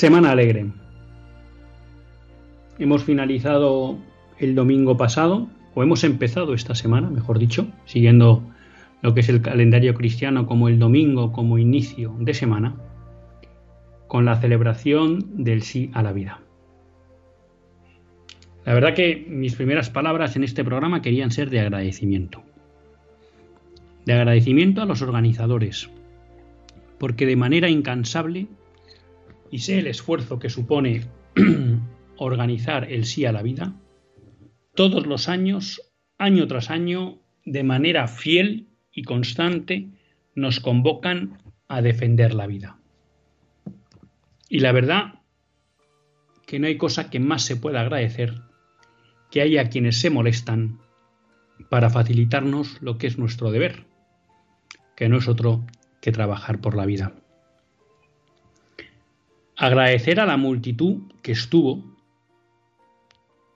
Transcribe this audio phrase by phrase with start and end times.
[0.00, 0.64] Semana alegre.
[2.78, 3.98] Hemos finalizado
[4.38, 8.42] el domingo pasado, o hemos empezado esta semana, mejor dicho, siguiendo
[9.02, 12.76] lo que es el calendario cristiano como el domingo, como inicio de semana,
[14.06, 16.40] con la celebración del sí a la vida.
[18.64, 22.42] La verdad que mis primeras palabras en este programa querían ser de agradecimiento.
[24.06, 25.90] De agradecimiento a los organizadores,
[26.96, 28.48] porque de manera incansable
[29.50, 31.02] y sé el esfuerzo que supone
[32.16, 33.74] organizar el sí a la vida,
[34.74, 39.88] todos los años, año tras año, de manera fiel y constante,
[40.34, 41.38] nos convocan
[41.68, 42.78] a defender la vida.
[44.48, 45.20] Y la verdad
[46.46, 48.42] que no hay cosa que más se pueda agradecer
[49.30, 50.80] que haya quienes se molestan
[51.68, 53.86] para facilitarnos lo que es nuestro deber,
[54.96, 55.64] que no es otro
[56.00, 57.12] que trabajar por la vida.
[59.60, 61.84] Agradecer a la multitud que estuvo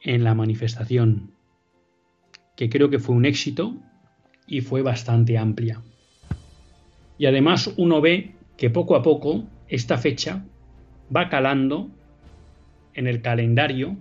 [0.02, 1.30] en la manifestación,
[2.56, 3.74] que creo que fue un éxito
[4.46, 5.80] y fue bastante amplia.
[7.16, 10.44] Y además uno ve que poco a poco esta fecha
[11.08, 11.88] va calando
[12.92, 13.96] en el calendario,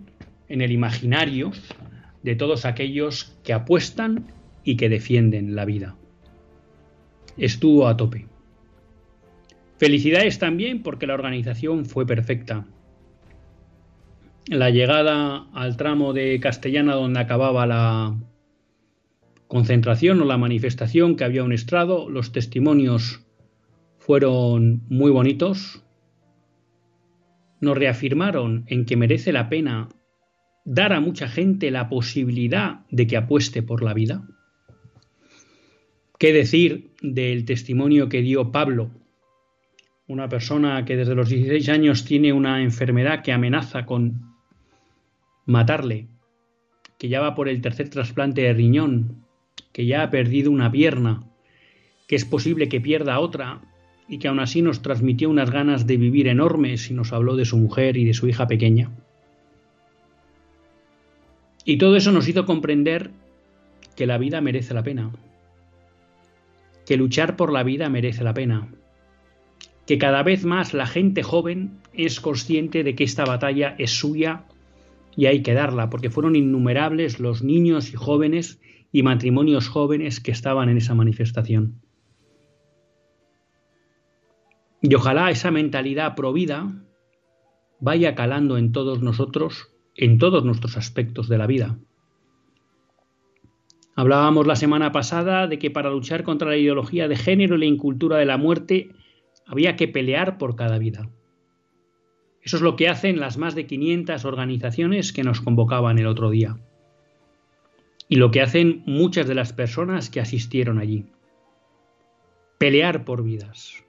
[0.50, 1.54] en el imaginario
[2.22, 4.28] de todos aquellos que apuestan
[4.66, 5.96] y que defienden la vida.
[7.38, 8.33] Estuvo a tope.
[9.84, 12.66] Felicidades también porque la organización fue perfecta.
[14.48, 18.18] La llegada al tramo de Castellana donde acababa la
[19.50, 23.26] concentración o la manifestación que había un estrado, los testimonios
[23.98, 25.84] fueron muy bonitos.
[27.60, 29.90] Nos reafirmaron en que merece la pena
[30.64, 34.26] dar a mucha gente la posibilidad de que apueste por la vida.
[36.18, 39.03] ¿Qué decir del testimonio que dio Pablo
[40.08, 44.34] una persona que desde los 16 años tiene una enfermedad que amenaza con
[45.46, 46.08] matarle,
[46.98, 49.26] que ya va por el tercer trasplante de riñón,
[49.72, 51.24] que ya ha perdido una pierna,
[52.08, 53.62] que es posible que pierda otra
[54.08, 57.46] y que aún así nos transmitió unas ganas de vivir enormes y nos habló de
[57.46, 58.92] su mujer y de su hija pequeña.
[61.66, 63.12] Y todo eso nos hizo comprender
[63.96, 65.12] que la vida merece la pena,
[66.86, 68.68] que luchar por la vida merece la pena,
[69.86, 74.46] que cada vez más la gente joven es consciente de que esta batalla es suya
[75.16, 78.60] y hay que darla, porque fueron innumerables los niños y jóvenes
[78.92, 81.82] y matrimonios jóvenes que estaban en esa manifestación.
[84.82, 86.72] Y ojalá esa mentalidad provida
[87.80, 91.78] vaya calando en todos nosotros, en todos nuestros aspectos de la vida.
[93.96, 97.66] Hablábamos la semana pasada de que para luchar contra la ideología de género y la
[97.66, 98.90] incultura de la muerte
[99.46, 101.10] había que pelear por cada vida.
[102.42, 106.30] Eso es lo que hacen las más de 500 organizaciones que nos convocaban el otro
[106.30, 106.58] día.
[108.10, 111.06] Y lo que hacen muchas de las personas que asistieron allí.
[112.58, 113.84] Pelear por vidas.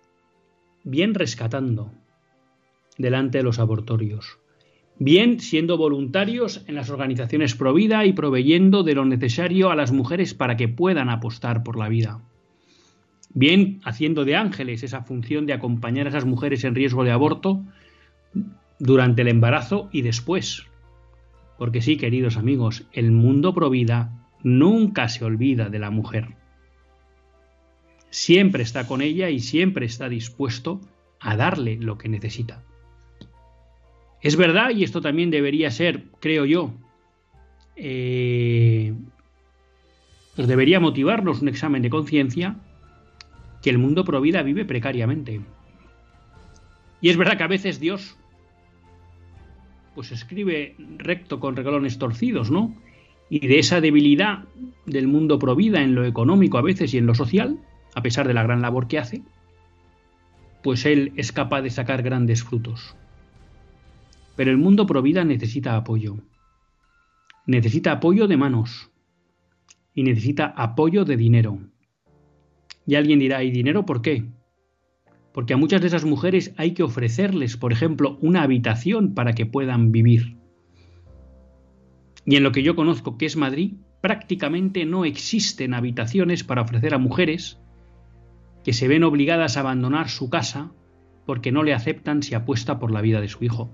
[0.85, 1.91] Bien rescatando
[2.97, 4.39] delante de los abortorios.
[4.99, 9.91] Bien siendo voluntarios en las organizaciones pro vida y proveyendo de lo necesario a las
[9.91, 12.23] mujeres para que puedan apostar por la vida
[13.35, 17.63] bien haciendo de ángeles esa función de acompañar a esas mujeres en riesgo de aborto
[18.79, 20.65] durante el embarazo y después.
[21.59, 26.29] Porque sí, queridos amigos, el mundo provida nunca se olvida de la mujer.
[28.11, 30.81] Siempre está con ella y siempre está dispuesto
[31.21, 32.63] a darle lo que necesita.
[34.23, 36.73] Es verdad, y esto también debería ser, creo yo,
[37.77, 38.95] eh,
[40.37, 42.57] pues debería motivarnos un examen de conciencia,
[43.65, 45.41] que el mundo provida vive precariamente.
[47.01, 48.15] Y es verdad que a veces Dios
[49.95, 52.75] pues escribe recto con regalones torcidos, ¿no?
[53.31, 54.45] Y de esa debilidad
[54.85, 57.59] del mundo provida en lo económico a veces y en lo social,
[57.95, 59.23] a pesar de la gran labor que hace,
[60.63, 62.95] pues él es capaz de sacar grandes frutos.
[64.37, 66.19] Pero el mundo provida necesita apoyo.
[67.47, 68.91] Necesita apoyo de manos
[69.95, 71.61] y necesita apoyo de dinero.
[72.87, 74.27] Y alguien dirá, ¿y dinero por qué?
[75.35, 79.47] porque a muchas de esas mujeres hay que ofrecerles, por ejemplo, una habitación para que
[79.47, 80.37] puedan vivir.
[82.25, 86.95] Y en lo que yo conozco que es Madrid, prácticamente no existen habitaciones para ofrecer
[86.95, 87.61] a mujeres
[88.63, 90.71] que se ven obligadas a abandonar su casa
[91.27, 93.73] porque no le aceptan si apuesta por la vida de su hijo.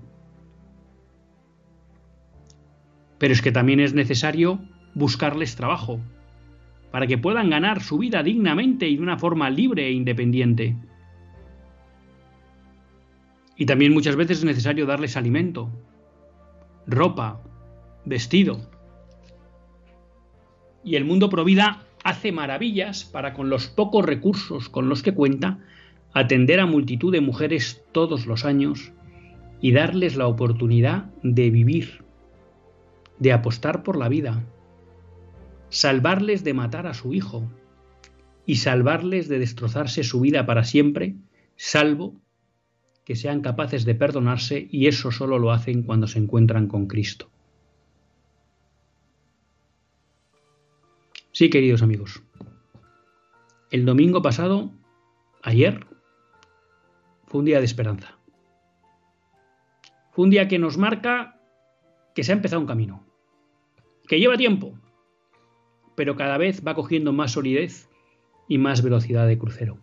[3.19, 4.61] Pero es que también es necesario
[4.95, 5.99] buscarles trabajo,
[6.91, 10.77] para que puedan ganar su vida dignamente y de una forma libre e independiente.
[13.55, 15.69] Y también muchas veces es necesario darles alimento,
[16.87, 17.41] ropa,
[18.05, 18.59] vestido.
[20.83, 25.59] Y el mundo Provida hace maravillas para con los pocos recursos con los que cuenta
[26.13, 28.91] atender a multitud de mujeres todos los años
[29.61, 32.03] y darles la oportunidad de vivir,
[33.19, 34.43] de apostar por la vida,
[35.71, 37.49] salvarles de matar a su hijo
[38.45, 41.15] y salvarles de destrozarse su vida para siempre,
[41.55, 42.21] salvo
[43.05, 47.31] que sean capaces de perdonarse y eso solo lo hacen cuando se encuentran con Cristo.
[51.31, 52.21] Sí, queridos amigos,
[53.71, 54.73] el domingo pasado,
[55.41, 55.87] ayer,
[57.27, 58.17] fue un día de esperanza.
[60.11, 61.39] Fue un día que nos marca
[62.13, 63.05] que se ha empezado un camino,
[64.09, 64.77] que lleva tiempo,
[65.95, 67.89] pero cada vez va cogiendo más solidez
[68.47, 69.77] y más velocidad de crucero.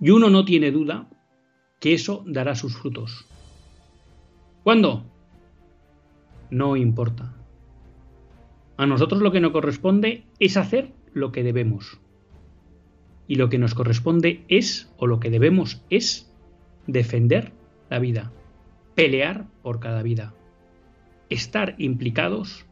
[0.00, 1.08] Y uno no tiene duda
[1.80, 3.26] que eso dará sus frutos.
[4.62, 5.04] ¿Cuándo?
[6.50, 7.34] No importa.
[8.76, 12.00] A nosotros lo que nos corresponde es hacer lo que debemos.
[13.26, 16.32] Y lo que nos corresponde es, o lo que debemos es,
[16.86, 17.52] defender
[17.90, 18.32] la vida,
[18.94, 20.34] pelear por cada vida,
[21.28, 22.66] estar implicados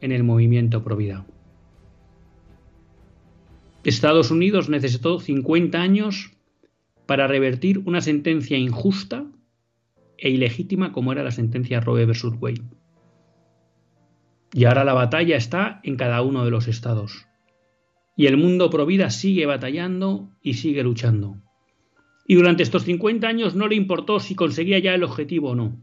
[0.00, 1.26] en el movimiento pro vida.
[3.84, 6.32] Estados Unidos necesitó 50 años
[7.06, 9.26] para revertir una sentencia injusta
[10.16, 12.62] e ilegítima como era la sentencia Roe versus Wade.
[14.54, 17.26] Y ahora la batalla está en cada uno de los estados.
[18.16, 21.36] Y el mundo pro vida sigue batallando y sigue luchando.
[22.26, 25.78] Y durante estos 50 años no le importó si conseguía ya el objetivo o no.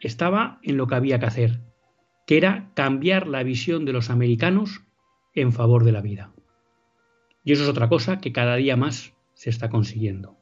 [0.00, 1.60] Estaba en lo que había que hacer,
[2.26, 4.85] que era cambiar la visión de los americanos
[5.36, 6.32] en favor de la vida.
[7.44, 10.36] Y eso es otra cosa que cada día más se está consiguiendo.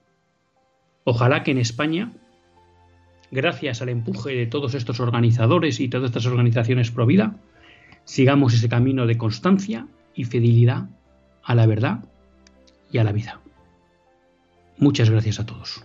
[1.05, 2.13] Ojalá que en España,
[3.31, 7.37] gracias al empuje de todos estos organizadores y todas estas organizaciones pro vida,
[8.05, 10.89] sigamos ese camino de constancia y fidelidad
[11.43, 12.05] a la verdad
[12.91, 13.41] y a la vida.
[14.79, 15.85] Muchas gracias a todos.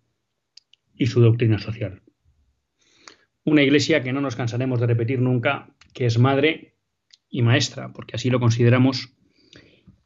[0.95, 2.01] y su doctrina social.
[3.43, 6.75] Una Iglesia que no nos cansaremos de repetir nunca, que es madre
[7.29, 9.13] y maestra, porque así lo consideramos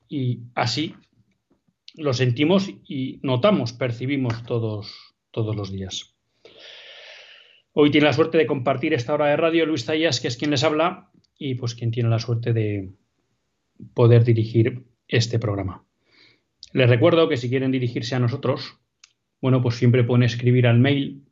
[0.07, 0.95] y así
[1.95, 6.15] lo sentimos y notamos, percibimos todos, todos los días.
[7.73, 10.51] Hoy tiene la suerte de compartir esta hora de radio Luis Zayas, que es quien
[10.51, 12.93] les habla, y pues quien tiene la suerte de
[13.93, 15.85] poder dirigir este programa.
[16.71, 18.77] Les recuerdo que si quieren dirigirse a nosotros,
[19.45, 21.23] bueno, pues siempre pueden escribir al mail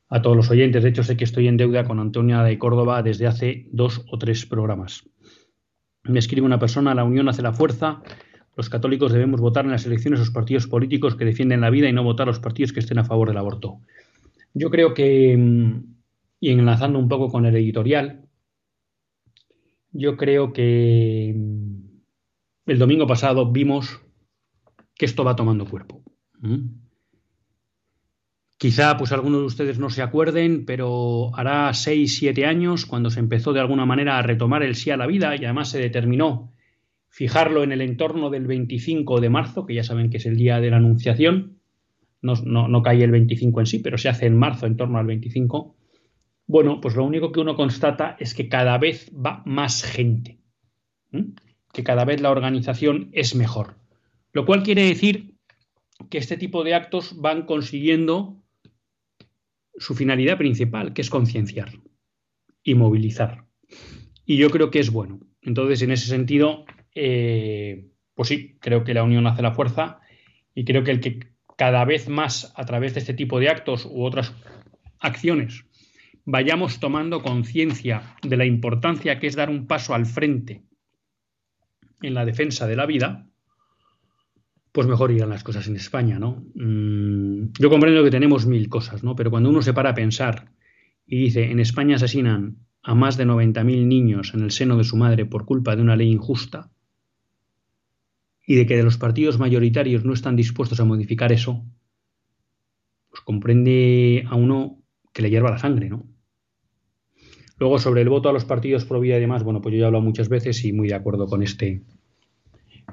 [0.09, 0.83] a todos los oyentes.
[0.83, 4.19] De hecho, sé que estoy en deuda con Antonia de Córdoba desde hace dos o
[4.19, 5.09] tres programas.
[6.05, 8.03] Me escribe una persona, la unión hace la fuerza,
[8.57, 11.93] los católicos debemos votar en las elecciones los partidos políticos que defienden la vida y
[11.93, 13.81] no votar a los partidos que estén a favor del aborto.
[14.55, 15.97] Yo creo que, mm,
[16.41, 18.27] y enlazando un poco con el editorial,
[19.93, 24.01] yo creo que mm, el domingo pasado vimos
[24.95, 26.03] que esto va tomando cuerpo.
[28.59, 33.21] Quizá pues algunos de ustedes no se acuerden, pero hará seis, siete años cuando se
[33.21, 36.53] empezó de alguna manera a retomar el sí a la vida y además se determinó
[37.09, 40.61] fijarlo en el entorno del 25 de marzo, que ya saben que es el día
[40.61, 41.61] de la Anunciación,
[42.23, 45.77] no, cae el 25 en sí, pero se hace en marzo, en torno al 25.
[46.47, 50.39] Bueno, pues lo único que uno constata es que cada vez va más gente,
[51.73, 53.77] que cada vez la organización es mejor.
[54.33, 55.35] Lo cual quiere decir
[56.11, 58.43] que este tipo de actos van consiguiendo
[59.79, 61.73] su finalidad principal, que es concienciar
[62.63, 63.45] y movilizar.
[64.25, 65.21] Y yo creo que es bueno.
[65.43, 66.65] Entonces, en ese sentido,
[66.95, 70.01] eh, pues sí, creo que la unión hace la fuerza
[70.55, 71.21] y creo que el que
[71.57, 74.35] cada vez más a través de este tipo de actos u otras
[74.99, 75.65] acciones
[76.25, 80.63] vayamos tomando conciencia de la importancia que es dar un paso al frente
[82.03, 83.29] en la defensa de la vida,
[84.77, 86.45] pues mejor irán las cosas en España, ¿no?
[86.55, 89.17] Mm, yo comprendo que tenemos mil cosas, ¿no?
[89.17, 90.53] Pero cuando uno se para a pensar
[91.07, 94.99] y dice, en España asesinan a más de 90.000 niños en el seno de su
[94.99, 96.71] madre por culpa de una ley injusta,
[98.47, 101.65] y de que de los partidos mayoritarios no están dispuestos a modificar eso,
[103.09, 104.83] pues comprende a uno
[105.15, 106.07] que le hierva la sangre, ¿no?
[107.57, 109.85] Luego, sobre el voto a los partidos pro vida y demás, bueno, pues yo ya
[109.85, 111.83] he hablado muchas veces y muy de acuerdo con este,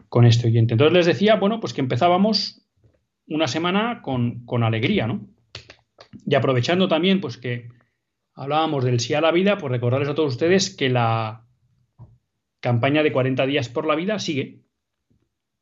[0.09, 0.73] con este oyente.
[0.73, 2.67] Entonces les decía, bueno, pues que empezábamos
[3.27, 5.27] una semana con, con alegría, ¿no?
[6.25, 7.69] Y aprovechando también, pues que
[8.35, 11.45] hablábamos del sí a la vida, pues recordarles a todos ustedes que la
[12.59, 14.63] campaña de 40 días por la vida sigue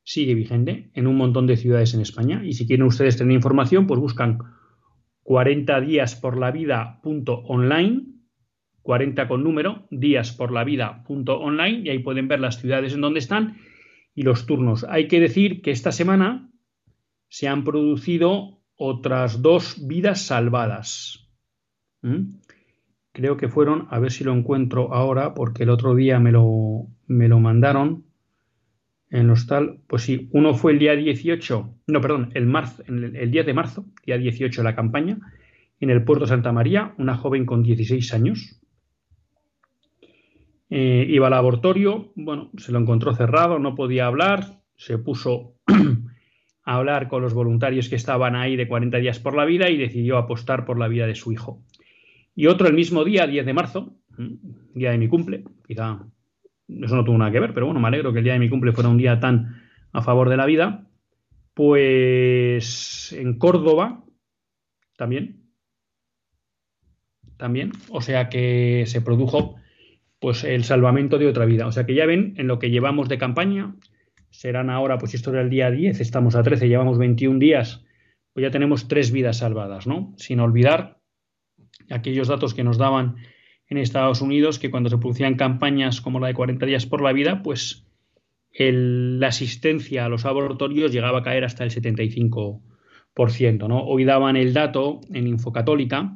[0.04, 2.42] sigue vigente en un montón de ciudades en España.
[2.44, 4.40] Y si quieren ustedes tener información, pues buscan
[5.24, 8.04] 40 días por la vida punto online,
[8.82, 12.94] 40 con número, días por la vida punto online, y ahí pueden ver las ciudades
[12.94, 13.58] en donde están
[14.14, 14.86] y los turnos.
[14.90, 16.50] Hay que decir que esta semana
[17.30, 21.30] se han producido otras dos vidas salvadas.
[22.02, 22.36] ¿Mm?
[23.14, 26.88] Creo que fueron, a ver si lo encuentro ahora, porque el otro día me lo,
[27.08, 28.06] me lo mandaron
[29.10, 33.14] en los tal, pues sí, uno fue el día 18, no, perdón, el, marzo, el,
[33.16, 35.20] el 10 de marzo, día 18 de la campaña,
[35.82, 38.62] en el puerto Santa María, una joven con 16 años.
[40.74, 45.58] Eh, iba al laboratorio, bueno, se lo encontró cerrado, no podía hablar, se puso
[46.64, 49.76] a hablar con los voluntarios que estaban ahí de 40 días por la vida y
[49.76, 51.62] decidió apostar por la vida de su hijo.
[52.34, 53.98] Y otro el mismo día, 10 de marzo,
[54.74, 56.06] día de mi cumple, quizá
[56.70, 58.48] eso no tuvo nada que ver, pero bueno, me alegro que el día de mi
[58.48, 59.62] cumple fuera un día tan
[59.92, 60.88] a favor de la vida.
[61.54, 64.06] Pues en Córdoba
[64.96, 65.52] también.
[67.36, 67.74] También.
[67.90, 69.61] O sea que se produjo
[70.22, 71.66] pues el salvamento de otra vida.
[71.66, 73.76] O sea que ya ven, en lo que llevamos de campaña,
[74.30, 77.84] serán ahora, pues esto era el día 10, estamos a 13, llevamos 21 días,
[78.32, 80.14] pues ya tenemos tres vidas salvadas, ¿no?
[80.18, 81.00] Sin olvidar
[81.90, 83.16] aquellos datos que nos daban
[83.68, 87.14] en Estados Unidos, que cuando se producían campañas como la de 40 días por la
[87.14, 87.88] vida, pues
[88.54, 93.68] la asistencia a los abortorios llegaba a caer hasta el 75%.
[93.68, 93.84] ¿no?
[93.86, 96.16] Hoy daban el dato en Infocatólica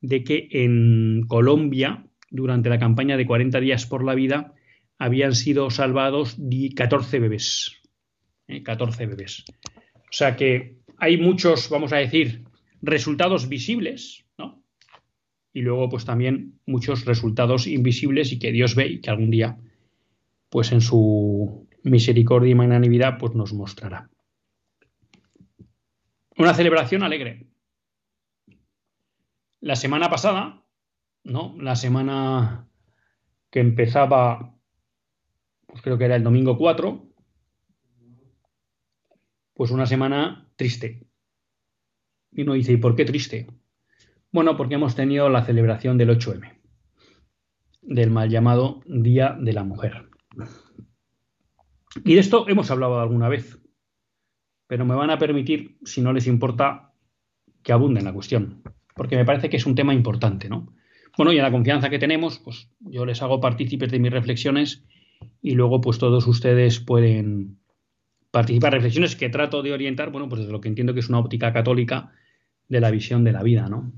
[0.00, 4.54] de que en Colombia, durante la campaña de 40 días por la vida,
[4.98, 6.36] habían sido salvados
[6.74, 7.80] 14 bebés.
[8.64, 9.06] 14 ¿eh?
[9.06, 9.44] bebés.
[9.96, 12.42] O sea que hay muchos, vamos a decir,
[12.82, 14.62] resultados visibles, ¿no?
[15.52, 19.56] Y luego, pues también muchos resultados invisibles y que Dios ve y que algún día,
[20.48, 24.10] pues en su misericordia y magnanimidad, pues nos mostrará.
[26.36, 27.46] Una celebración alegre.
[29.60, 30.63] La semana pasada,
[31.24, 31.56] ¿no?
[31.58, 32.68] La semana
[33.50, 34.54] que empezaba,
[35.66, 37.08] pues creo que era el domingo 4,
[39.54, 41.06] pues una semana triste.
[42.32, 43.46] Y uno dice, ¿y por qué triste?
[44.32, 46.60] Bueno, porque hemos tenido la celebración del 8M,
[47.82, 50.10] del mal llamado Día de la Mujer.
[52.04, 53.60] Y de esto hemos hablado alguna vez,
[54.66, 56.92] pero me van a permitir, si no les importa,
[57.62, 58.64] que abunde en la cuestión,
[58.96, 60.74] porque me parece que es un tema importante, ¿no?
[61.16, 64.84] Bueno, y en la confianza que tenemos, pues yo les hago partícipes de mis reflexiones
[65.40, 67.58] y luego pues todos ustedes pueden
[68.30, 68.72] participar.
[68.72, 71.52] Reflexiones que trato de orientar, bueno, pues desde lo que entiendo que es una óptica
[71.52, 72.12] católica
[72.68, 73.92] de la visión de la vida, ¿no?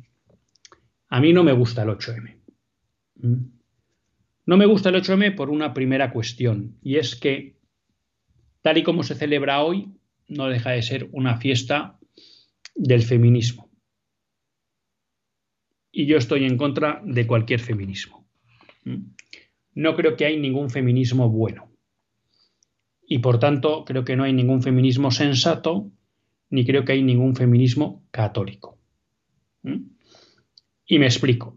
[1.09, 2.37] A mí no me gusta el 8M.
[3.17, 3.57] ¿Mm?
[4.45, 7.57] No me gusta el 8M por una primera cuestión, y es que,
[8.63, 9.93] tal y como se celebra hoy,
[10.29, 11.99] no deja de ser una fiesta
[12.75, 13.66] del feminismo.
[15.99, 18.29] Y yo estoy en contra de cualquier feminismo.
[19.73, 21.71] No creo que hay ningún feminismo bueno
[23.07, 25.91] y por tanto creo que no hay ningún feminismo sensato
[26.51, 28.79] ni creo que hay ningún feminismo católico.
[29.63, 29.87] ¿Mm?
[30.85, 31.57] Y me explico.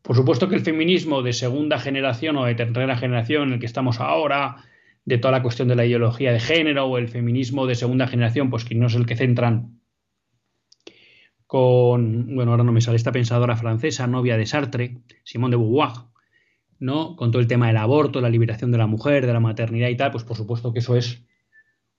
[0.00, 3.66] Por supuesto que el feminismo de segunda generación o de tercera generación en el que
[3.66, 4.64] estamos ahora,
[5.04, 8.48] de toda la cuestión de la ideología de género o el feminismo de segunda generación,
[8.48, 9.81] pues que no es el que centran
[11.52, 15.92] con, bueno, ahora no me sale esta pensadora francesa, novia de Sartre, Simone de Beauvoir,
[16.78, 17.14] ¿no?
[17.14, 19.96] Con todo el tema del aborto, la liberación de la mujer, de la maternidad y
[19.98, 21.26] tal, pues por supuesto que eso es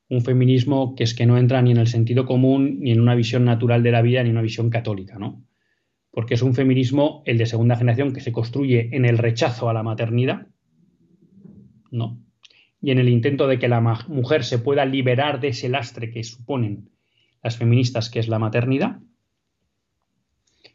[0.09, 3.13] un feminismo que es que no entra ni en el sentido común, ni en una
[3.13, 5.45] visión natural de la vida, ni en una visión católica, ¿no?
[6.09, 9.73] Porque es un feminismo, el de segunda generación, que se construye en el rechazo a
[9.75, 10.47] la maternidad,
[11.91, 12.19] ¿no?
[12.81, 16.23] Y en el intento de que la mujer se pueda liberar de ese lastre que
[16.23, 16.89] suponen
[17.43, 19.02] las feministas, que es la maternidad.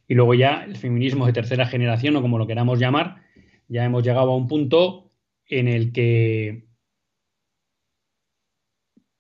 [0.09, 3.23] Y luego ya el feminismo de tercera generación, o como lo queramos llamar,
[3.69, 5.13] ya hemos llegado a un punto
[5.47, 6.67] en el que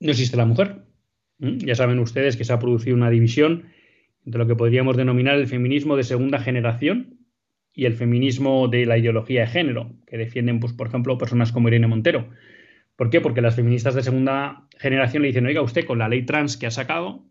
[0.00, 0.86] no existe la mujer.
[1.38, 3.66] Ya saben ustedes que se ha producido una división
[4.24, 7.18] entre lo que podríamos denominar el feminismo de segunda generación
[7.72, 11.68] y el feminismo de la ideología de género, que defienden, pues, por ejemplo, personas como
[11.68, 12.30] Irene Montero.
[12.96, 13.20] ¿Por qué?
[13.20, 16.66] Porque las feministas de segunda generación le dicen, oiga, usted con la ley trans que
[16.66, 17.24] ha sacado,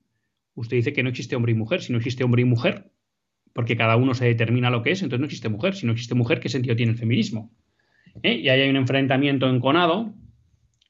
[0.54, 1.82] usted dice que no existe hombre y mujer.
[1.82, 2.92] Si no existe hombre y mujer,
[3.58, 5.74] porque cada uno se determina lo que es, entonces no existe mujer.
[5.74, 7.52] Si no existe mujer, ¿qué sentido tiene el feminismo?
[8.22, 8.36] ¿Eh?
[8.36, 10.14] Y ahí hay un enfrentamiento enconado.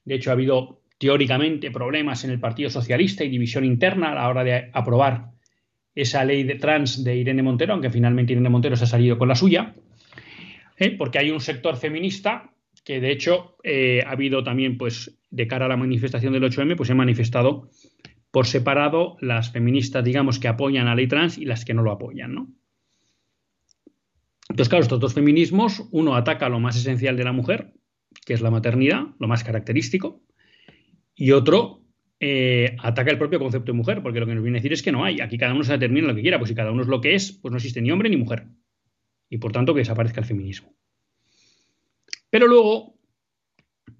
[0.04, 4.28] De hecho, ha habido teóricamente problemas en el Partido Socialista y división interna a la
[4.28, 5.30] hora de aprobar
[5.94, 9.28] esa ley de trans de Irene Montero, aunque finalmente Irene Montero se ha salido con
[9.28, 9.74] la suya,
[10.76, 10.90] ¿eh?
[10.90, 12.52] porque hay un sector feminista
[12.84, 16.76] que de hecho eh, ha habido también, pues, de cara a la manifestación del 8M,
[16.76, 17.70] pues se ha manifestado
[18.30, 21.92] por separado las feministas, digamos, que apoyan la ley trans y las que no lo
[21.92, 22.57] apoyan, ¿no?
[24.48, 27.74] Entonces, claro, estos dos feminismos, uno ataca lo más esencial de la mujer,
[28.24, 30.22] que es la maternidad, lo más característico,
[31.14, 31.82] y otro
[32.20, 34.82] eh, ataca el propio concepto de mujer, porque lo que nos viene a decir es
[34.82, 36.82] que no hay, aquí cada uno se determina lo que quiera, pues si cada uno
[36.82, 38.48] es lo que es, pues no existe ni hombre ni mujer,
[39.28, 40.74] y por tanto que desaparezca el feminismo.
[42.30, 42.94] Pero luego,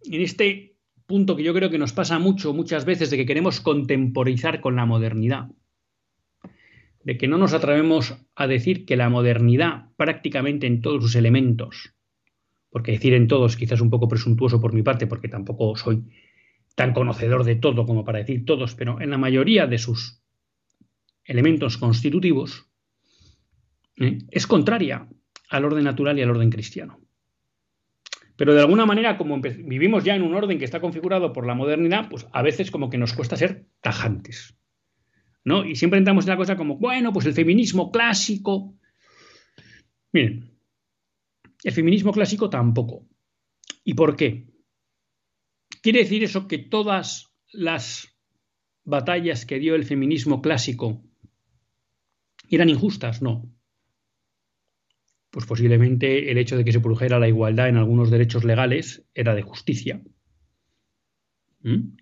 [0.05, 3.61] en este punto que yo creo que nos pasa mucho, muchas veces, de que queremos
[3.61, 5.49] contemporizar con la modernidad,
[7.09, 11.95] de que no nos atrevemos a decir que la modernidad prácticamente en todos sus elementos,
[12.69, 16.05] porque decir en todos quizás un poco presuntuoso por mi parte, porque tampoco soy
[16.75, 20.23] tan conocedor de todo como para decir todos, pero en la mayoría de sus
[21.25, 22.69] elementos constitutivos,
[23.97, 24.19] ¿eh?
[24.31, 25.09] es contraria
[25.49, 27.01] al orden natural y al orden cristiano.
[28.37, 31.55] Pero de alguna manera, como vivimos ya en un orden que está configurado por la
[31.55, 34.58] modernidad, pues a veces como que nos cuesta ser tajantes.
[35.45, 35.65] ¿No?
[35.65, 38.75] Y siempre entramos en la cosa como, bueno, pues el feminismo clásico.
[40.13, 40.59] Miren,
[41.65, 43.07] el feminismo clásico tampoco.
[43.85, 44.49] ¿Y por qué?
[45.83, 48.09] ¿Quiere decir eso que todas las
[48.85, 51.03] batallas que dio el feminismo clásico
[52.51, 53.21] ¿Eran injustas?
[53.21, 53.51] No.
[55.31, 59.35] Pues posiblemente el hecho de que se produjera la igualdad en algunos derechos legales era
[59.35, 60.03] de justicia.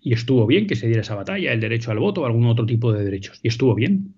[0.01, 2.65] Y estuvo bien que se diera esa batalla, el derecho al voto o algún otro
[2.65, 3.39] tipo de derechos.
[3.43, 4.15] Y estuvo bien.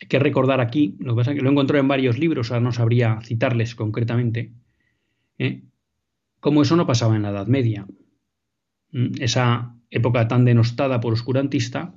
[0.00, 2.62] Hay que recordar aquí, lo que pasa es que lo encontré en varios libros, ahora
[2.62, 4.52] no sabría citarles concretamente,
[5.38, 5.62] ¿eh?
[6.40, 7.86] cómo eso no pasaba en la Edad Media.
[9.18, 11.94] Esa época tan denostada por oscurantista,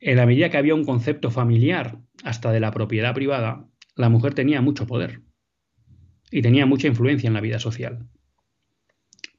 [0.00, 4.34] en la medida que había un concepto familiar hasta de la propiedad privada, la mujer
[4.34, 5.22] tenía mucho poder
[6.30, 8.06] y tenía mucha influencia en la vida social.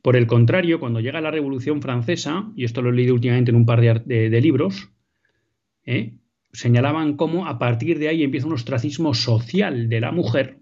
[0.08, 3.58] Por el contrario, cuando llega la Revolución Francesa, y esto lo he leído últimamente en
[3.58, 4.90] un par de, libros,
[5.84, 6.14] ¿eh?
[6.54, 10.60] señalaban cómo a partir de ahí empieza un ostracismo social de la mujer.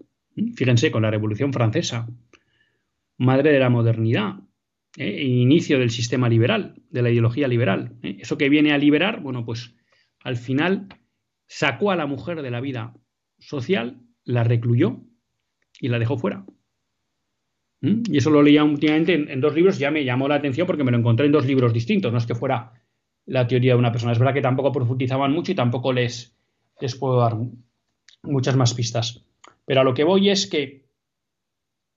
[0.56, 2.08] Fíjense, con la Revolución Francesa,
[3.18, 4.40] madre de la modernidad,
[4.96, 5.22] ¿eh?
[5.22, 7.94] inicio del sistema liberal, de la ideología liberal.
[8.02, 8.16] ¿eh?
[8.18, 9.76] Eso que viene a liberar, bueno, pues
[10.24, 10.88] al final
[11.46, 12.94] sacó a la mujer de la vida
[13.38, 15.04] social, la recluyó
[15.80, 16.44] y la dejó fuera.
[17.80, 18.02] ¿Mm?
[18.10, 20.90] Y eso lo leía últimamente en, dos libros, ya me llamó la atención porque me
[20.90, 22.72] lo encontré en dos libros distintos, no es que fuera
[23.26, 24.12] la teoría de una persona.
[24.12, 26.36] Es verdad que tampoco profundizaban mucho y tampoco les,
[26.80, 27.36] les puedo dar
[28.22, 29.24] muchas más pistas.
[29.64, 30.86] Pero a lo que voy es que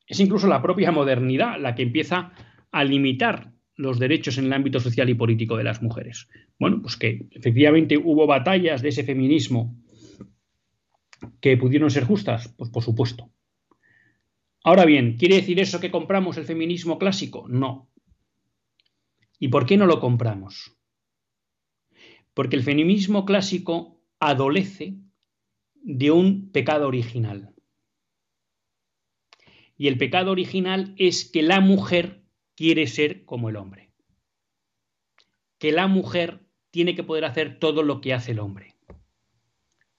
[0.08, 2.34] es incluso la propia modernidad la que empieza
[2.72, 6.28] a limitar los derechos en el ámbito social y político de las mujeres.
[6.60, 9.76] Bueno, pues que efectivamente hubo batallas de ese feminismo
[11.40, 13.30] que pudieron ser justas, pues por supuesto.
[14.64, 17.48] Ahora bien, ¿quiere decir eso que compramos el feminismo clásico?
[17.48, 17.90] No.
[19.40, 20.78] ¿Y por qué no lo compramos?
[22.34, 24.98] Porque el feminismo clásico adolece
[25.76, 27.54] de un pecado original.
[29.78, 32.24] Y el pecado original es que la mujer
[32.56, 33.92] quiere ser como el hombre.
[35.58, 38.80] Que la mujer tiene que poder hacer todo lo que hace el hombre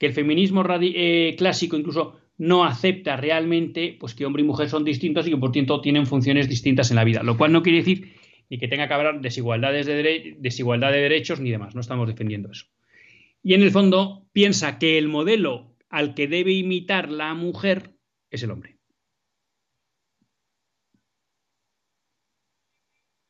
[0.01, 4.83] que el feminismo eh, clásico incluso no acepta realmente pues, que hombre y mujer son
[4.83, 7.79] distintos y que por tanto tienen funciones distintas en la vida, lo cual no quiere
[7.79, 8.13] decir
[8.49, 12.51] ni que tenga que haber desigualdades de desigualdad de derechos ni demás, no estamos defendiendo
[12.51, 12.65] eso.
[13.41, 17.91] Y en el fondo piensa que el modelo al que debe imitar la mujer
[18.29, 18.77] es el hombre.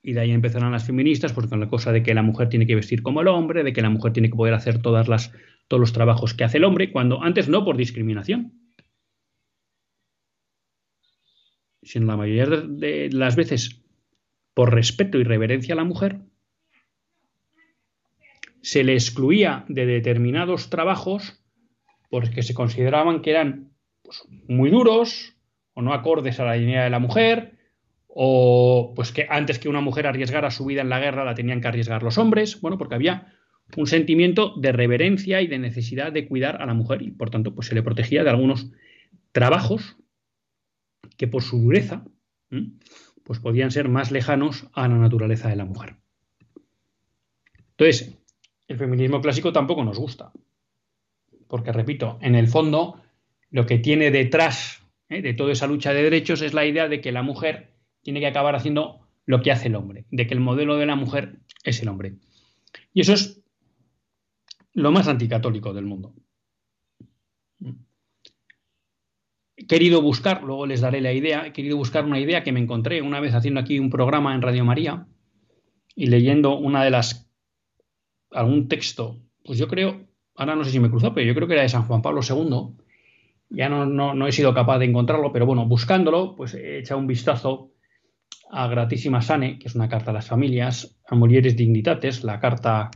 [0.04, 2.66] Y de ahí empezarán las feministas, pues con la cosa de que la mujer tiene
[2.66, 5.32] que vestir como el hombre, de que la mujer tiene que poder hacer todas las
[5.68, 8.61] todos los trabajos que hace el hombre, cuando antes no por discriminación.
[11.84, 13.82] Sino la mayoría de las veces
[14.54, 16.20] por respeto y reverencia a la mujer,
[18.62, 21.42] se le excluía de determinados trabajos
[22.10, 23.72] porque se consideraban que eran
[24.04, 25.36] pues, muy duros
[25.74, 27.58] o no acordes a la dignidad de la mujer,
[28.08, 31.62] o pues que antes que una mujer arriesgara su vida en la guerra la tenían
[31.62, 33.34] que arriesgar los hombres, bueno, porque había
[33.78, 37.56] un sentimiento de reverencia y de necesidad de cuidar a la mujer y por tanto
[37.56, 38.70] pues se le protegía de algunos
[39.32, 39.96] trabajos
[41.18, 42.04] que por su dureza
[43.24, 45.96] pues podían ser más lejanos a la naturaleza de la mujer.
[47.72, 48.18] Entonces,
[48.68, 50.32] el feminismo clásico tampoco nos gusta,
[51.48, 53.02] porque repito, en el fondo
[53.50, 55.22] lo que tiene detrás ¿eh?
[55.22, 58.28] de toda esa lucha de derechos es la idea de que la mujer tiene que
[58.28, 61.82] acabar haciendo lo que hace el hombre, de que el modelo de la mujer es
[61.82, 62.16] el hombre.
[62.94, 63.44] Y eso es
[64.74, 66.16] lo más anticatólico del mundo.
[69.68, 73.02] Querido buscar, luego les daré la idea, he querido buscar una idea que me encontré
[73.02, 75.08] una vez haciendo aquí un programa en Radio María
[75.96, 77.30] y leyendo una de las,
[78.32, 81.54] algún texto, pues yo creo, ahora no sé si me cruzó, pero yo creo que
[81.54, 82.78] era de San Juan Pablo II,
[83.50, 87.08] ya no, no he sido capaz de encontrarlo, pero bueno, buscándolo, pues he echado un
[87.08, 87.72] vistazo
[88.52, 92.92] a Gratísima Sane, que es una carta a las familias, a Mulieres Dignitates, la carta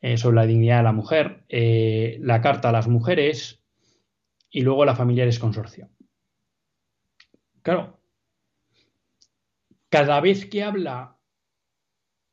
[0.00, 3.57] eh, sobre la dignidad de la mujer, eh, la carta a las mujeres
[4.50, 5.88] y luego la familiares consorcio.
[7.62, 8.00] Claro,
[9.88, 11.16] cada vez que habla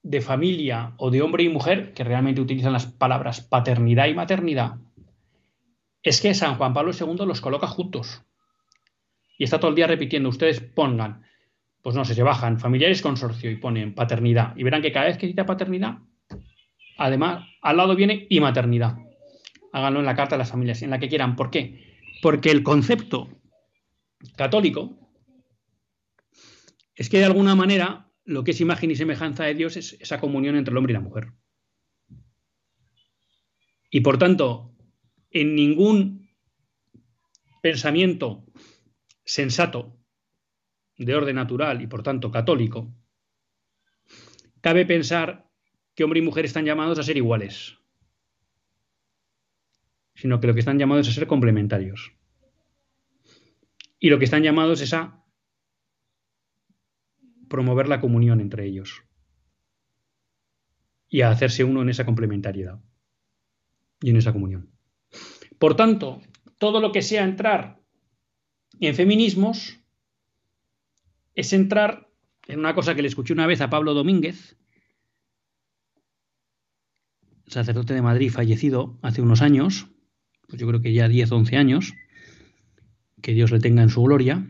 [0.03, 4.77] de familia o de hombre y mujer, que realmente utilizan las palabras paternidad y maternidad,
[6.03, 8.23] es que San Juan Pablo II los coloca juntos.
[9.37, 11.23] Y está todo el día repitiendo, ustedes pongan,
[11.81, 14.55] pues no sé, se bajan familiares consorcio y ponen paternidad.
[14.55, 15.97] Y verán que cada vez que cita paternidad,
[16.97, 18.97] Además, al lado viene y maternidad.
[19.73, 21.35] Háganlo en la carta de las familias, en la que quieran.
[21.35, 21.84] ¿Por qué?
[22.21, 23.29] Porque el concepto
[24.35, 25.05] católico
[26.95, 30.19] es que de alguna manera lo que es imagen y semejanza de Dios es esa
[30.19, 31.33] comunión entre el hombre y la mujer.
[33.91, 34.75] Y por tanto,
[35.29, 36.29] en ningún
[37.61, 38.45] pensamiento
[39.23, 39.97] sensato
[40.97, 42.93] de orden natural y por tanto católico,
[44.61, 45.49] cabe pensar
[45.93, 47.77] que hombre y mujer están llamados a ser iguales.
[50.15, 52.13] Sino que lo que están llamados es a ser complementarios.
[53.99, 55.23] Y lo que están llamados es a
[57.49, 59.03] promover la comunión entre ellos
[61.07, 62.79] y a hacerse uno en esa complementariedad
[64.01, 64.71] y en esa comunión.
[65.59, 66.21] Por tanto,
[66.57, 67.81] todo lo que sea entrar
[68.79, 69.79] en feminismos
[71.33, 72.09] es entrar
[72.47, 74.57] en una cosa que le escuché una vez a Pablo Domínguez,
[77.47, 79.94] sacerdote de Madrid fallecido hace unos años,
[80.47, 81.93] pues yo creo que ya 10 o 11 años,
[83.21, 84.47] que Dios le tenga en su gloria,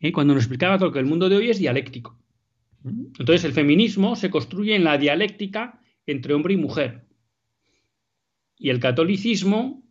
[0.00, 0.12] ¿eh?
[0.12, 2.18] cuando nos explicaba que el mundo de hoy es dialéctico.
[2.84, 7.06] Entonces el feminismo se construye en la dialéctica entre hombre y mujer.
[8.58, 9.82] Y el catolicismo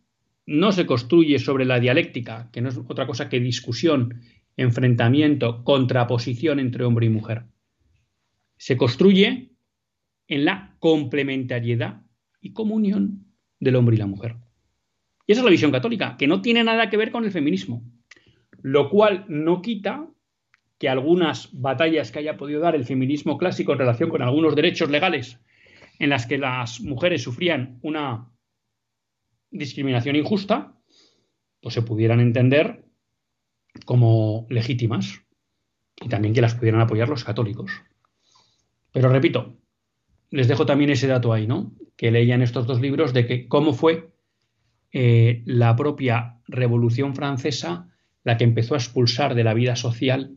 [0.46, 4.22] no se construye sobre la dialéctica, que no es otra cosa que discusión,
[4.56, 7.44] enfrentamiento, contraposición entre hombre y mujer.
[8.56, 9.52] Se construye
[10.28, 12.02] en la complementariedad
[12.40, 13.26] y comunión
[13.60, 14.36] del hombre y la mujer.
[15.32, 17.82] Esa es la visión católica, que no tiene nada que ver con el feminismo,
[18.60, 20.06] lo cual no quita
[20.78, 24.90] que algunas batallas que haya podido dar el feminismo clásico en relación con algunos derechos
[24.90, 25.40] legales
[25.98, 28.30] en las que las mujeres sufrían una
[29.50, 30.74] discriminación injusta,
[31.62, 32.84] pues se pudieran entender
[33.86, 35.22] como legítimas
[35.96, 37.72] y también que las pudieran apoyar los católicos.
[38.92, 39.56] Pero repito,
[40.28, 41.72] les dejo también ese dato ahí, ¿no?
[41.96, 44.11] Que leían estos dos libros de que cómo fue
[44.92, 47.88] eh, la propia Revolución Francesa
[48.24, 50.36] la que empezó a expulsar de la vida social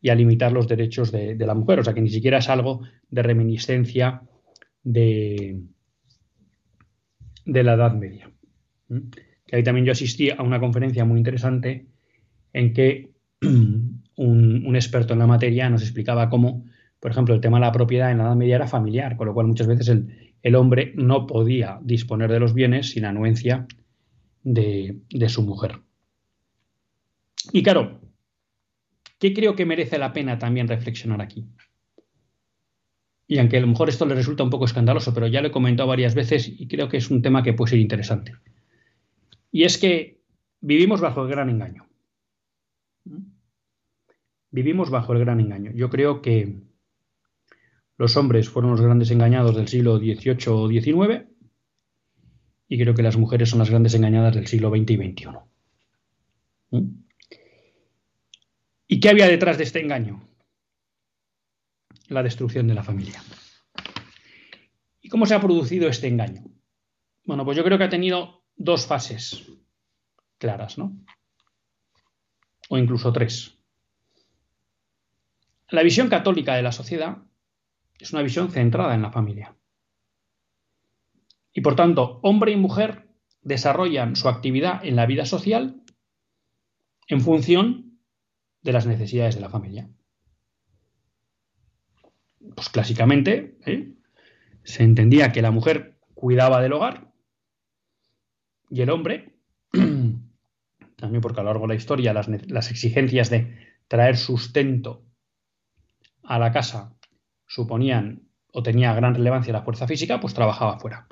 [0.00, 1.80] y a limitar los derechos de, la mujer.
[1.80, 4.22] O sea que ni siquiera es algo de reminiscencia
[4.82, 5.60] de,
[7.44, 8.30] la Edad Media.
[8.88, 8.98] ¿Mm?
[9.46, 11.86] Que ahí también yo asistí a una conferencia muy interesante
[12.52, 16.64] en que un, un, experto en la materia nos explicaba cómo,
[17.00, 19.34] por ejemplo, el tema de la propiedad en la Edad Media era familiar, con lo
[19.34, 23.66] cual muchas veces el, el hombre no podía disponer de los bienes sin anuencia
[24.42, 25.80] de, su mujer.
[27.52, 28.00] Y claro,
[29.18, 31.46] ¿qué creo que merece la pena también reflexionar aquí?
[33.26, 35.52] Y aunque a lo mejor esto le resulta un poco escandaloso, pero ya lo he
[35.52, 38.34] comentado varias veces y creo que es un tema que puede ser interesante.
[39.52, 40.20] Y es que
[40.60, 41.86] vivimos bajo el gran engaño.
[44.50, 45.70] Vivimos bajo el gran engaño.
[45.72, 46.60] Yo creo que
[48.00, 51.28] los hombres fueron los grandes engañados del siglo XVIII o XIX
[52.66, 55.26] y creo que las mujeres son las grandes engañadas del siglo XX y XXI.
[56.70, 56.88] ¿Mm?
[58.86, 60.26] ¿Y qué había detrás de este engaño?
[62.08, 63.22] La destrucción de la familia.
[65.02, 66.44] ¿Y cómo se ha producido este engaño?
[67.26, 69.46] Bueno, pues yo creo que ha tenido dos fases
[70.38, 70.96] claras, ¿no?
[72.70, 73.58] O incluso tres.
[75.68, 77.29] La visión católica de la sociedad
[78.04, 79.56] es una visión centrada en la familia.
[81.52, 83.08] Y por tanto, hombre y mujer
[83.42, 85.82] desarrollan su actividad en la vida social
[87.08, 87.98] en función
[88.62, 89.90] de las necesidades de la familia.
[92.54, 93.94] Pues clásicamente ¿eh?
[94.62, 97.12] se entendía que la mujer cuidaba del hogar
[98.68, 99.34] y el hombre,
[99.72, 103.58] también porque a lo largo de la historia las, las exigencias de
[103.88, 105.04] traer sustento
[106.22, 106.96] a la casa
[107.50, 111.08] suponían o tenía gran relevancia la fuerza física, pues trabajaba fuera.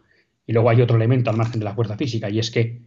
[0.46, 2.82] Y luego hay otro elemento al margen de la fuerza física, y es que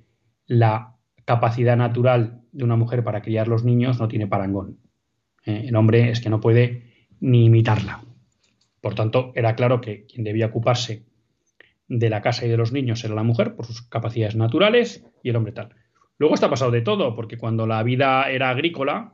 [0.47, 4.79] la capacidad natural de una mujer para criar los niños no tiene parangón.
[5.45, 8.01] Eh, el hombre es que no puede ni imitarla.
[8.79, 11.05] Por tanto, era claro que quien debía ocuparse
[11.87, 15.29] de la casa y de los niños era la mujer por sus capacidades naturales y
[15.29, 15.75] el hombre tal.
[16.17, 19.13] Luego está pasado de todo, porque cuando la vida era agrícola,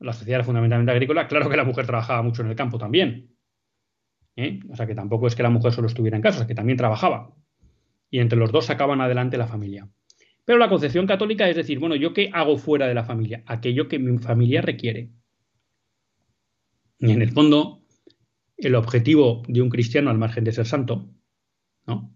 [0.00, 3.37] la sociedad era fundamentalmente agrícola, claro que la mujer trabajaba mucho en el campo también.
[4.38, 4.60] ¿Eh?
[4.70, 6.78] O sea que tampoco es que la mujer solo estuviera en casa, es que también
[6.78, 7.34] trabajaba.
[8.10, 9.88] Y entre los dos sacaban adelante la familia.
[10.44, 13.42] Pero la concepción católica es decir, bueno, ¿yo qué hago fuera de la familia?
[13.46, 15.10] Aquello que mi familia requiere.
[17.00, 17.82] Y en el fondo,
[18.56, 21.10] el objetivo de un cristiano, al margen de ser santo,
[21.86, 22.14] ¿no?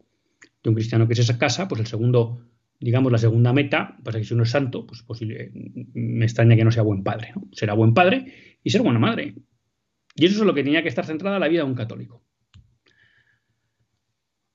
[0.63, 2.47] De un cristiano que esa casa, pues el segundo,
[2.81, 5.05] digamos, la segunda meta, pues que si uno es santo, pues
[5.93, 7.49] me extraña que no sea buen padre, ¿no?
[7.53, 9.35] Será buen padre y ser buena madre.
[10.14, 12.25] Y eso es lo que tenía que estar centrada la vida de un católico.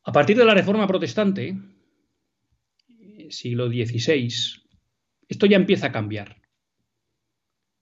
[0.03, 1.57] A partir de la Reforma Protestante,
[3.29, 4.29] siglo XVI,
[5.27, 6.41] esto ya empieza a cambiar.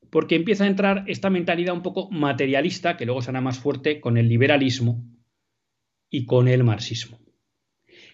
[0.09, 4.17] Porque empieza a entrar esta mentalidad un poco materialista, que luego será más fuerte con
[4.17, 5.03] el liberalismo
[6.09, 7.19] y con el marxismo.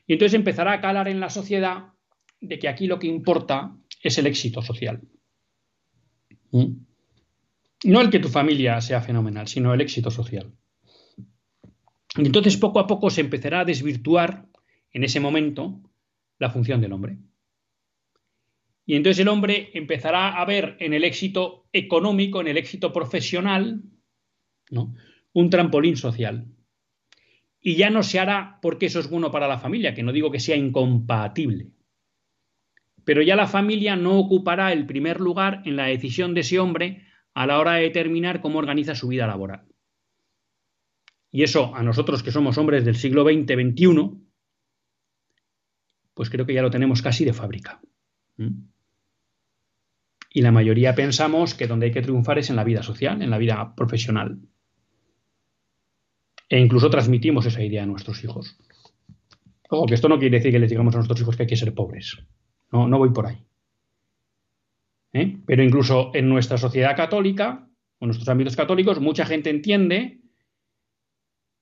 [0.08, 1.94] Y entonces empezará a calar en la sociedad
[2.40, 5.02] de que aquí lo que importa es el éxito social.
[6.52, 6.91] ¿Mm?
[7.84, 10.54] No el que tu familia sea fenomenal, sino el éxito social.
[12.18, 14.46] Y entonces poco a poco se empezará a desvirtuar
[14.92, 15.82] en ese momento
[16.38, 17.18] la función del hombre.
[18.86, 23.84] Y entonces el hombre empezará a ver en el éxito económico, en el éxito profesional,
[24.70, 24.96] ¿no?
[25.34, 26.48] un trampolín social.
[27.62, 30.32] Y ya no se hará porque eso es bueno para la familia, que no digo
[30.32, 31.72] que sea incompatible.
[33.06, 37.06] Pero ya la familia no ocupará el primer lugar en la decisión de ese hombre
[37.34, 39.66] a la hora de determinar cómo organiza su vida laboral.
[41.32, 44.12] Y eso a nosotros que somos hombres del siglo XX-XXI,
[46.14, 47.82] pues creo que ya lo tenemos casi de fábrica.
[50.34, 53.30] Y la mayoría pensamos que donde hay que triunfar es en la vida social, en
[53.30, 54.40] la vida profesional.
[56.50, 58.58] E incluso transmitimos esa idea a nuestros hijos.
[59.70, 61.56] Ojo, que esto no quiere decir que les digamos a nuestros hijos que hay que
[61.56, 62.18] ser pobres.
[62.74, 63.46] No, no voy por ahí.
[65.14, 65.38] ¿Eh?
[65.46, 67.68] Pero incluso en nuestra sociedad católica,
[68.00, 70.22] o en nuestros ámbitos católicos, mucha gente entiende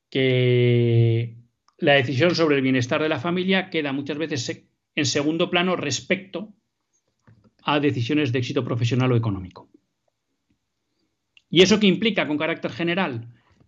[0.10, 1.36] que
[1.78, 6.54] la decisión sobre el bienestar de la familia queda muchas veces en segundo plano respecto
[7.64, 9.70] a decisiones de éxito profesional o económico.
[11.50, 13.28] ¿Y eso qué implica con carácter general?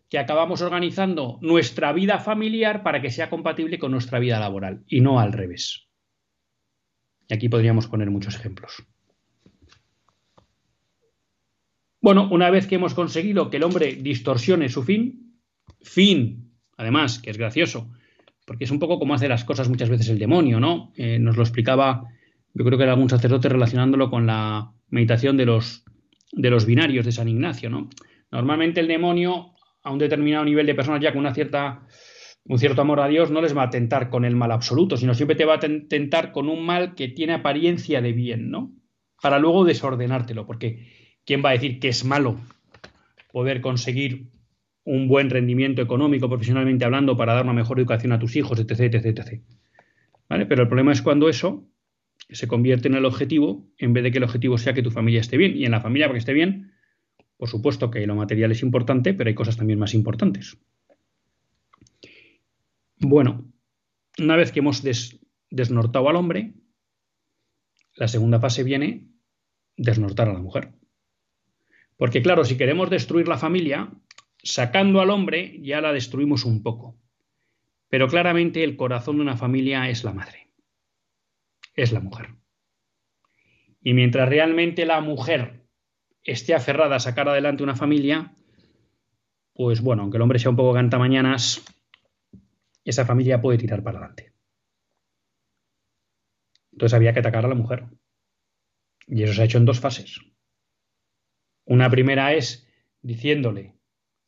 [0.10, 5.02] Que acabamos organizando nuestra vida familiar para que sea compatible con nuestra vida laboral y
[5.02, 5.88] no al revés.
[7.28, 8.84] Y aquí podríamos poner muchos ejemplos.
[12.02, 15.38] Bueno, una vez que hemos conseguido que el hombre distorsione su fin,
[15.82, 17.92] fin, además, que es gracioso,
[18.46, 20.92] porque es un poco como hace las cosas muchas veces el demonio, ¿no?
[20.96, 22.06] Eh, nos lo explicaba,
[22.56, 25.86] yo creo que era algún sacerdote relacionándolo con la meditación de los,
[26.32, 27.88] de los binarios de San Ignacio, ¿no?
[28.32, 29.52] Normalmente el demonio,
[29.84, 31.86] a un determinado nivel de personas ya con una cierta,
[32.46, 35.14] un cierto amor a Dios, no les va a tentar con el mal absoluto, sino
[35.14, 38.74] siempre te va a tentar con un mal que tiene apariencia de bien, ¿no?
[39.22, 42.40] Para luego desordenártelo, porque ¿quién va a decir que es malo
[43.32, 44.30] poder conseguir
[44.84, 48.94] un buen rendimiento económico, profesionalmente hablando, para dar una mejor educación a tus hijos, etc.,
[48.94, 49.42] etc., etc.
[50.28, 50.46] ¿Vale?
[50.46, 51.68] Pero el problema es cuando eso
[52.30, 55.22] se convierte en el objetivo, en vez de que el objetivo sea que tu familia
[55.22, 55.56] esté bien.
[55.56, 56.72] Y en la familia, para que esté bien,
[57.38, 60.58] por supuesto que lo material es importante, pero hay cosas también más importantes.
[62.98, 63.52] Bueno,
[64.20, 64.84] una vez que hemos
[65.50, 66.54] desnortado al hombre,
[67.96, 69.08] la segunda fase viene
[69.76, 70.74] desnortar a la mujer.
[72.02, 73.92] Porque claro, si queremos destruir la familia,
[74.42, 77.00] sacando al hombre ya la destruimos un poco.
[77.90, 80.50] Pero claramente el corazón de una familia es la madre,
[81.76, 82.34] es la mujer.
[83.84, 85.64] Y mientras realmente la mujer
[86.24, 88.34] esté aferrada a sacar adelante una familia,
[89.54, 91.64] pues bueno, aunque el hombre sea un poco mañanas,
[92.84, 94.34] esa familia puede tirar para adelante.
[96.72, 97.86] Entonces había que atacar a la mujer.
[99.06, 100.31] Y eso se ha hecho en dos fases.
[101.72, 102.68] Una primera es
[103.02, 103.78] diciéndole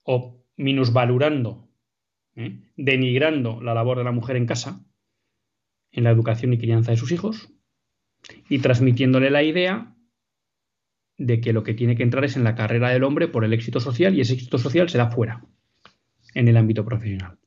[0.04, 1.68] o minusvalorando,
[2.38, 2.62] ¿eh?
[2.78, 4.86] denigrando la labor de la mujer en casa,
[5.92, 7.50] en la educación y crianza de sus hijos,
[8.48, 9.94] y transmitiéndole la idea
[11.18, 13.52] de que lo que tiene que entrar es en la carrera del hombre por el
[13.52, 15.46] éxito social y ese éxito social se da fuera,
[16.36, 17.40] en el ámbito profesional.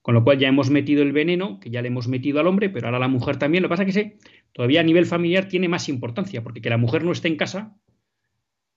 [0.00, 2.70] Con lo cual ya hemos metido el veneno, que ya le hemos metido al hombre,
[2.70, 3.62] pero ahora la mujer también.
[3.62, 4.18] Lo que pasa es que
[4.52, 7.76] todavía a nivel familiar tiene más importancia, porque que la mujer no esté en casa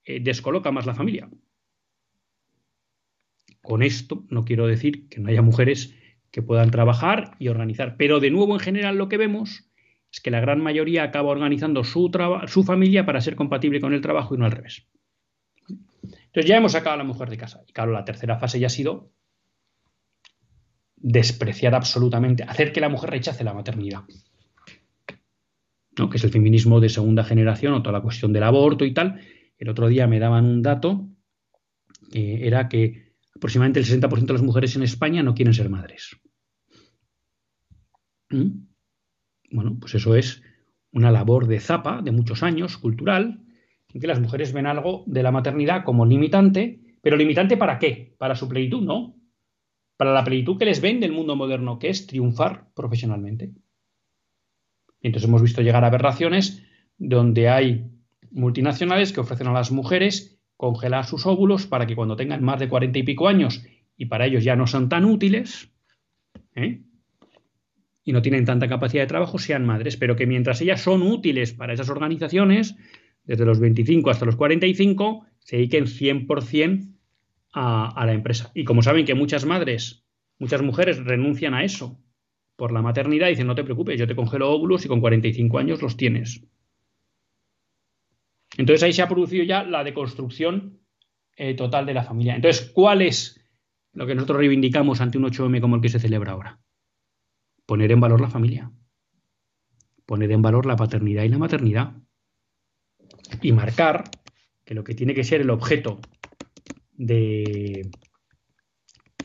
[0.05, 1.29] eh, descoloca más la familia.
[3.61, 5.95] Con esto no quiero decir que no haya mujeres
[6.31, 9.69] que puedan trabajar y organizar, pero de nuevo en general lo que vemos
[10.11, 12.11] es que la gran mayoría acaba organizando su,
[12.47, 14.87] su familia para ser compatible con el trabajo y no al revés.
[15.67, 17.61] Entonces ya hemos sacado a la mujer de casa.
[17.67, 19.11] Y claro, la tercera fase ya ha sido
[20.97, 24.01] despreciar absolutamente, hacer que la mujer rechace la maternidad.
[25.97, 26.09] ¿no?
[26.09, 29.21] que es el feminismo de segunda generación o toda la cuestión del aborto y tal.
[29.57, 31.09] El otro día me daban un dato,
[32.11, 36.17] que era que aproximadamente el 60% de las mujeres en España no quieren ser madres.
[38.29, 38.67] ¿Mm?
[39.51, 40.41] Bueno, pues eso es
[40.91, 43.43] una labor de zapa de muchos años, cultural,
[43.93, 48.15] en que las mujeres ven algo de la maternidad como limitante, pero limitante para qué?
[48.17, 49.15] Para su plenitud, ¿no?
[49.97, 53.51] Para la plenitud que les ven del mundo moderno, que es triunfar profesionalmente.
[55.01, 56.63] Y entonces hemos visto llegar aberraciones
[56.97, 57.91] donde hay
[58.33, 62.69] multinacionales que ofrecen a las mujeres congelar sus óvulos para que cuando tengan más de
[62.69, 63.65] cuarenta y pico años
[63.97, 65.71] y para ellos ya no son tan útiles
[66.55, 66.81] ¿eh?
[68.03, 71.53] y no tienen tanta capacidad de trabajo, sean madres, pero que mientras ellas son útiles
[71.53, 72.75] para esas organizaciones,
[73.23, 76.95] desde los 25 hasta los 45, se dediquen 100%
[77.53, 78.51] a, a la empresa.
[78.53, 80.05] Y como saben que muchas madres,
[80.37, 81.99] muchas mujeres renuncian a eso
[82.55, 85.81] por la maternidad, dicen, no te preocupes, yo te congelo óvulos y con 45 años
[85.81, 86.45] los tienes.
[88.57, 90.79] Entonces ahí se ha producido ya la deconstrucción
[91.35, 92.35] eh, total de la familia.
[92.35, 93.39] Entonces, ¿cuál es
[93.93, 96.59] lo que nosotros reivindicamos ante un 8M como el que se celebra ahora?
[97.65, 98.71] Poner en valor la familia.
[100.05, 101.95] poner en valor la paternidad y la maternidad
[103.41, 104.03] y marcar
[104.65, 105.99] que lo que tiene que ser el objeto
[106.91, 107.89] de,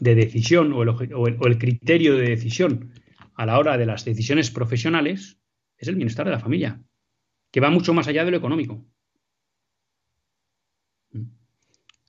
[0.00, 2.92] de decisión o el, criterio de decisión
[3.34, 5.40] a la hora de las decisiones profesionales
[5.76, 6.82] es el bienestar de la familia,
[7.52, 8.84] que va mucho más allá de lo económico.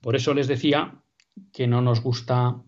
[0.01, 1.01] Por eso les decía
[1.51, 2.61] que no nos gusta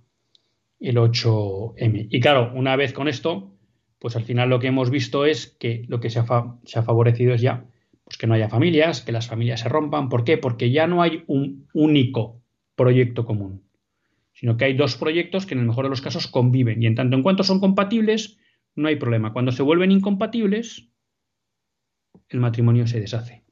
[0.80, 2.08] el 8M.
[2.10, 3.56] Y claro, una vez con esto,
[4.00, 6.26] pues al final lo que hemos visto es que lo que se ha,
[6.66, 7.66] se ha favorecido es ya
[8.04, 10.10] pues que no haya familias, que las familias se rompan.
[10.10, 10.38] ¿Por qué?
[10.38, 12.42] Porque ya no hay un único
[12.76, 13.64] proyecto común,
[14.34, 16.96] sino que hay dos proyectos que en el mejor de los casos conviven y en
[16.96, 18.38] tanto en cuanto son compatibles,
[18.76, 19.32] no hay problema.
[19.32, 20.90] Cuando se vuelven incompatibles,
[22.28, 23.44] el matrimonio se deshace.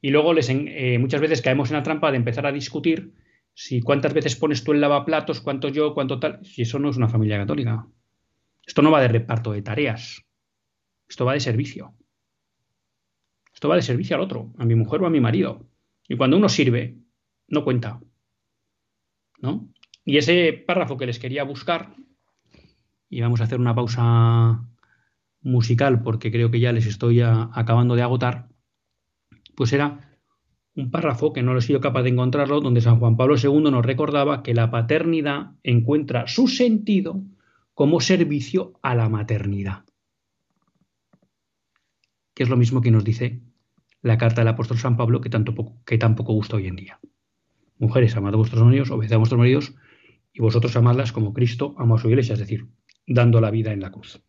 [0.00, 3.14] Y luego les, eh, muchas veces caemos en la trampa de empezar a discutir
[3.54, 6.96] si cuántas veces pones tú el lavaplatos, cuánto yo, cuánto tal, si eso no es
[6.96, 7.86] una familia católica.
[8.66, 10.24] Esto no va de reparto de tareas.
[11.08, 11.94] Esto va de servicio.
[13.52, 15.68] Esto va de servicio al otro, a mi mujer o a mi marido.
[16.08, 16.96] Y cuando uno sirve,
[17.48, 18.00] no cuenta.
[19.40, 19.68] ¿No?
[20.04, 21.94] Y ese párrafo que les quería buscar,
[23.08, 24.64] y vamos a hacer una pausa
[25.42, 28.49] musical porque creo que ya les estoy acabando de agotar,
[29.60, 30.16] pues era
[30.74, 33.70] un párrafo que no lo he sido capaz de encontrarlo, donde San Juan Pablo II
[33.70, 37.22] nos recordaba que la paternidad encuentra su sentido
[37.74, 39.84] como servicio a la maternidad.
[42.32, 43.42] Que es lo mismo que nos dice
[44.00, 45.52] la carta del apóstol San Pablo que, tanto
[45.84, 46.98] que tampoco gusta hoy en día.
[47.76, 49.74] Mujeres, amad a vuestros maridos, obedeced a vuestros maridos,
[50.32, 52.66] y vosotros amadlas como Cristo amó a su iglesia, es decir,
[53.06, 54.22] dando la vida en la cruz.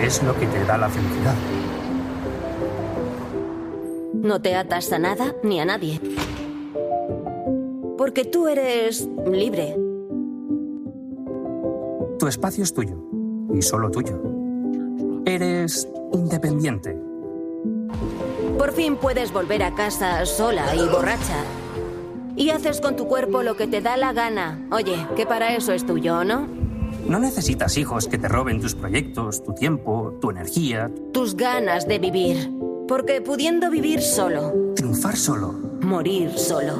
[0.00, 1.34] Es lo que te da la felicidad.
[4.14, 6.00] No te atas a nada ni a nadie.
[7.96, 9.76] Porque tú eres libre.
[12.18, 12.96] Tu espacio es tuyo
[13.52, 14.20] y solo tuyo.
[15.24, 16.98] Eres independiente.
[18.58, 21.44] Por fin puedes volver a casa sola y borracha.
[22.34, 24.66] Y haces con tu cuerpo lo que te da la gana.
[24.72, 26.61] Oye, que para eso es tuyo, ¿no?
[27.06, 30.90] No necesitas hijos que te roben tus proyectos, tu tiempo, tu energía.
[31.12, 32.50] Tus ganas de vivir.
[32.86, 34.52] Porque pudiendo vivir solo.
[34.76, 35.52] Triunfar solo.
[35.80, 36.74] Morir solo.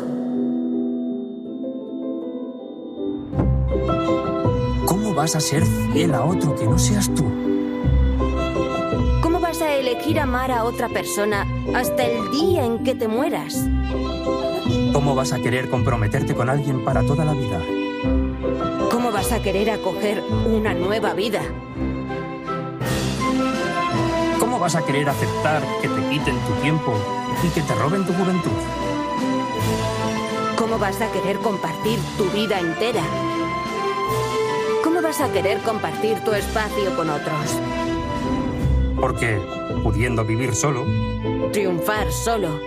[4.87, 7.25] ¿Cómo vas a ser fiel a otro que no seas tú?
[9.23, 13.67] ¿Cómo vas a elegir amar a otra persona hasta el día en que te mueras?
[14.93, 17.61] ¿Cómo vas a querer comprometerte con alguien para toda la vida?
[19.33, 21.41] Vas a querer acoger una nueva vida?
[24.39, 26.93] ¿Cómo vas a querer aceptar que te quiten tu tiempo
[27.43, 28.51] y que te roben tu juventud?
[30.55, 33.03] ¿Cómo vas a querer compartir tu vida entera?
[34.85, 37.59] ¿Cómo vas a querer compartir tu espacio con otros?
[39.01, 39.41] Porque,
[39.83, 40.85] pudiendo vivir solo,
[41.53, 42.61] triunfar solo,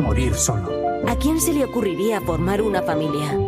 [0.00, 0.70] morir solo.
[1.06, 3.38] ¿A quién se le ocurriría formar una familia?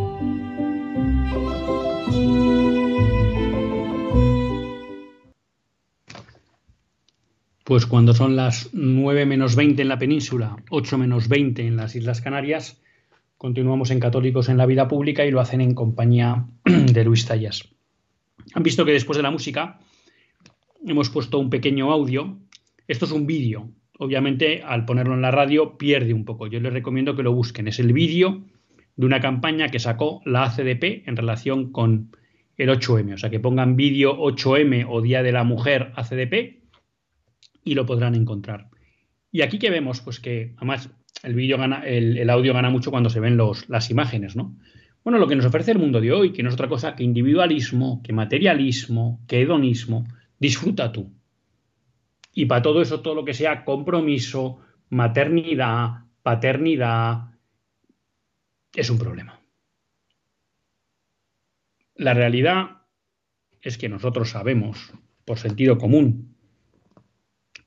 [7.68, 11.94] Pues cuando son las 9 menos 20 en la península, 8 menos 20 en las
[11.94, 12.80] Islas Canarias,
[13.36, 17.68] continuamos en Católicos en la Vida Pública y lo hacen en compañía de Luis Tallas.
[18.54, 19.80] Han visto que después de la música
[20.86, 22.38] hemos puesto un pequeño audio.
[22.86, 23.68] Esto es un vídeo.
[23.98, 26.46] Obviamente, al ponerlo en la radio pierde un poco.
[26.46, 27.68] Yo les recomiendo que lo busquen.
[27.68, 28.44] Es el vídeo
[28.96, 32.16] de una campaña que sacó la ACDP en relación con
[32.56, 33.12] el 8M.
[33.12, 36.57] O sea, que pongan vídeo 8M o Día de la Mujer ACDP
[37.68, 38.70] y lo podrán encontrar.
[39.30, 40.90] Y aquí que vemos, pues que además
[41.22, 44.56] el, el, audio gana mucho cuando se ven los, las imágenes, ¿no?
[45.04, 47.04] Bueno, lo que nos ofrece el mundo de hoy, que no es otra cosa que
[47.04, 50.06] individualismo, que materialismo, que hedonismo,
[50.38, 51.12] disfruta tú.
[52.32, 57.32] Y para todo eso, todo lo que sea compromiso, maternidad, paternidad,
[58.74, 59.40] es un problema.
[61.94, 62.82] La realidad
[63.60, 64.92] es que nosotros sabemos,
[65.24, 66.27] por sentido común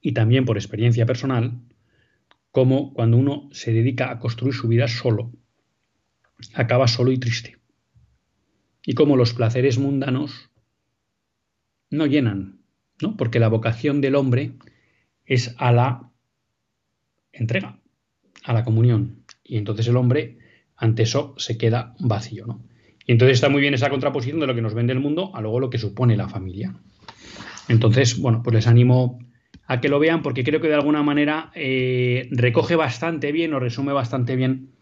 [0.01, 1.61] y también por experiencia personal,
[2.51, 5.31] cómo cuando uno se dedica a construir su vida solo,
[6.53, 7.57] acaba solo y triste.
[8.83, 10.49] Y cómo los placeres mundanos
[11.91, 12.61] no llenan,
[13.01, 13.15] ¿no?
[13.15, 14.53] Porque la vocación del hombre
[15.25, 16.11] es a la
[17.31, 17.79] entrega,
[18.43, 19.23] a la comunión.
[19.43, 20.39] Y entonces el hombre,
[20.75, 22.63] ante eso, se queda vacío, ¿no?
[23.05, 25.41] Y entonces está muy bien esa contraposición de lo que nos vende el mundo a
[25.41, 26.75] luego lo que supone la familia.
[27.67, 29.19] Entonces, bueno, pues les animo
[29.71, 33.59] a que lo vean porque creo que de alguna manera eh, recoge bastante bien o
[33.59, 34.73] resume bastante bien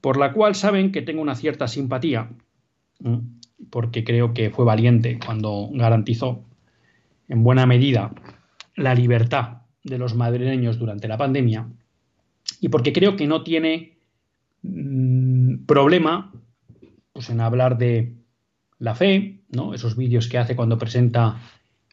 [0.00, 2.30] por la cual saben que tengo una cierta simpatía,
[3.68, 6.42] porque creo que fue valiente cuando garantizó
[7.28, 8.12] en buena medida
[8.74, 11.68] la libertad de los madrileños durante la pandemia,
[12.58, 13.98] y porque creo que no tiene
[14.62, 16.32] mm, problema
[17.12, 18.14] pues, en hablar de
[18.78, 19.74] la fe, ¿no?
[19.74, 21.38] Esos vídeos que hace cuando presenta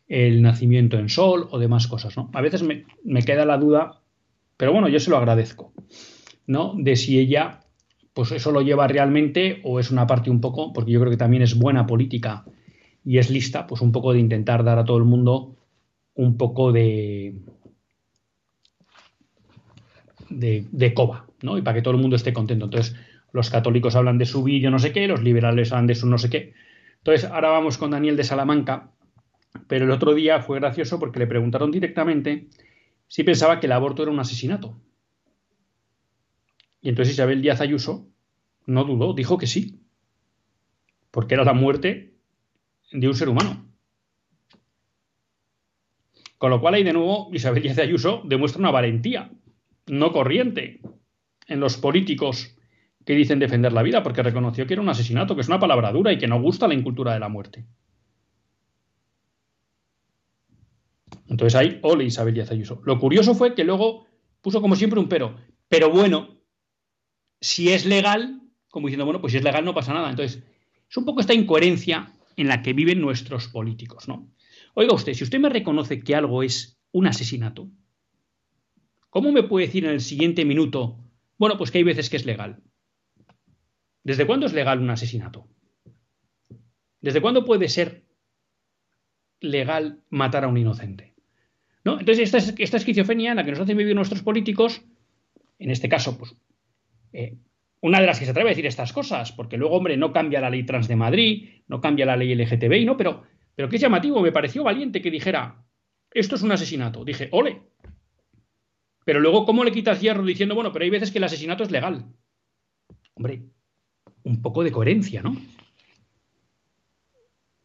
[0.07, 2.29] el nacimiento en sol o demás cosas, ¿no?
[2.33, 2.85] A veces me,
[3.23, 4.01] queda la duda,
[4.55, 5.73] pero bueno, yo se lo agradezco,
[6.45, 6.73] ¿no?
[6.77, 7.59] De si ella,
[8.13, 11.17] pues eso lo lleva realmente o es una parte un poco, porque yo creo que
[11.17, 12.45] también es buena política
[13.03, 15.55] y es lista, pues un poco de intentar dar a todo el mundo
[16.13, 17.41] un poco de,
[20.29, 21.57] de, de coba, ¿no?
[21.57, 22.65] Y para que todo el mundo esté contento.
[22.65, 22.95] Entonces,
[23.33, 26.17] los católicos hablan de su vídeo no sé qué, los liberales hablan de su no
[26.17, 26.53] sé qué.
[26.99, 28.91] Entonces, ahora vamos con Daniel de Salamanca,
[29.67, 32.49] pero el otro día fue gracioso porque le preguntaron directamente
[33.07, 34.79] si pensaba que el aborto era un asesinato.
[36.81, 38.07] Y entonces Isabel Díaz Ayuso
[38.65, 39.81] no dudó, dijo que sí,
[41.11, 42.13] porque era la muerte
[42.91, 43.65] de un ser humano.
[46.37, 49.31] Con lo cual ahí de nuevo Isabel Díaz Ayuso demuestra una valentía
[49.87, 50.81] no corriente
[51.47, 52.55] en los políticos
[53.05, 55.93] que dicen defender la vida, porque reconoció que era un asesinato, que es una palabra
[55.93, 57.65] dura y que no gusta la incultura de la muerte.
[61.29, 62.81] Entonces ahí, ole Isabel Díaz Ayuso.
[62.85, 64.05] Lo curioso fue que luego
[64.41, 65.35] puso como siempre un pero.
[65.67, 66.37] Pero bueno,
[67.41, 70.09] si es legal, como diciendo, bueno, pues si es legal no pasa nada.
[70.09, 70.43] Entonces,
[70.89, 74.31] es un poco esta incoherencia en la que viven nuestros políticos, ¿no?
[74.73, 77.69] Oiga usted, si usted me reconoce que algo es un asesinato,
[79.09, 80.99] ¿cómo me puede decir en el siguiente minuto,
[81.37, 82.61] bueno, pues que hay veces que es legal?
[84.03, 85.47] ¿Desde cuándo es legal un asesinato?
[87.01, 88.05] ¿Desde cuándo puede ser
[89.39, 91.06] legal matar a un inocente?
[91.93, 94.81] Entonces, esta, esta, esquizofrenia en la que nos hacen vivir nuestros políticos,
[95.59, 96.35] en este caso, pues,
[97.13, 97.37] eh,
[97.81, 100.41] una de las que se atreve a decir estas cosas, porque luego, hombre, no cambia
[100.41, 102.97] la ley trans de Madrid, no cambia la ley LGTBI, ¿no?
[102.97, 103.23] Pero,
[103.55, 105.63] pero qué llamativo, me pareció valiente que dijera,
[106.11, 107.05] esto es un asesinato.
[107.05, 107.61] Dije, ole.
[109.05, 111.71] Pero luego, ¿cómo le quitas hierro diciendo, bueno, pero hay veces que el asesinato es
[111.71, 112.05] legal?
[113.13, 113.43] Hombre,
[114.23, 115.37] un poco de coherencia, ¿no?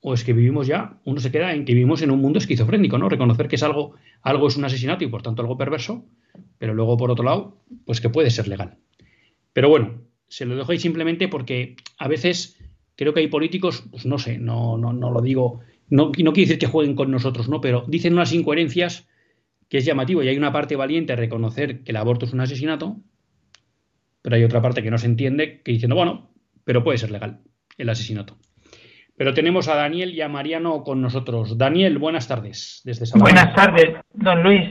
[0.05, 2.98] O es que vivimos ya, uno se queda en que vivimos en un mundo esquizofrénico,
[2.98, 3.09] ¿no?
[3.09, 6.05] Reconocer que es algo, algo es un asesinato y por tanto algo perverso,
[6.59, 8.78] pero luego por otro lado, pues que puede ser legal.
[9.53, 12.59] Pero bueno, se lo dejo ahí simplemente porque a veces
[12.96, 16.48] creo que hay políticos, pues no sé, no, no, no lo digo, no, no quiere
[16.48, 17.61] decir que jueguen con nosotros, ¿no?
[17.61, 19.09] Pero dicen unas incoherencias
[19.68, 22.40] que es llamativo y hay una parte valiente a reconocer que el aborto es un
[22.40, 22.96] asesinato,
[24.20, 26.30] pero hay otra parte que no se entiende que diciendo, bueno,
[26.64, 27.40] pero puede ser legal
[27.78, 28.36] el asesinato.
[29.16, 31.58] Pero tenemos a Daniel y a Mariano con nosotros.
[31.58, 32.82] Daniel, buenas tardes.
[32.84, 34.70] Desde Buenas tardes, don Luis.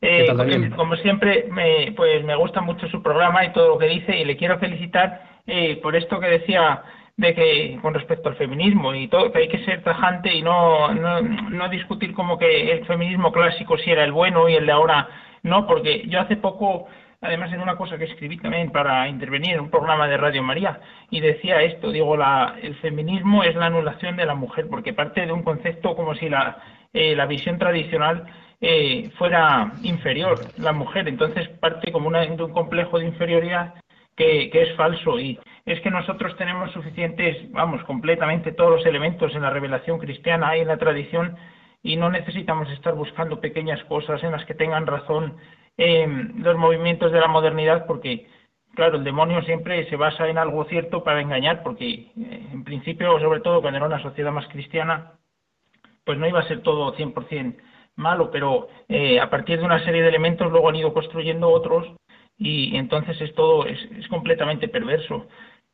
[0.00, 0.34] Eh,
[0.74, 4.24] como siempre, me, pues me gusta mucho su programa y todo lo que dice y
[4.24, 6.82] le quiero felicitar eh, por esto que decía
[7.16, 10.92] de que con respecto al feminismo y todo que hay que ser tajante y no,
[10.92, 14.72] no, no discutir como que el feminismo clásico si era el bueno y el de
[14.72, 15.08] ahora
[15.42, 16.86] no porque yo hace poco
[17.22, 20.80] además en una cosa que escribí también para intervenir en un programa de Radio María
[21.10, 25.24] y decía esto digo la el feminismo es la anulación de la mujer porque parte
[25.24, 26.58] de un concepto como si la
[26.92, 28.26] eh, la visión tradicional
[28.60, 31.08] eh, fuera inferior la mujer.
[31.08, 33.74] Entonces parte como una, de un complejo de inferioridad
[34.14, 39.42] que, es falso y es que nosotros tenemos suficientes, vamos, completamente todos los elementos en
[39.42, 41.36] la revelación cristiana y en la tradición
[41.82, 45.36] y no necesitamos estar buscando pequeñas cosas en las que tengan razón
[45.76, 46.06] eh,
[46.36, 48.26] los movimientos de la modernidad porque
[48.74, 53.18] claro, el demonio siempre se basa en algo cierto para engañar porque eh, en principio,
[53.20, 55.12] sobre todo cuando era una sociedad más cristiana,
[56.04, 57.56] pues no iba a ser todo 100%
[57.96, 61.86] malo, pero eh, a partir de una serie de elementos luego han ido construyendo otros
[62.38, 65.26] y entonces es todo es, completamente perverso.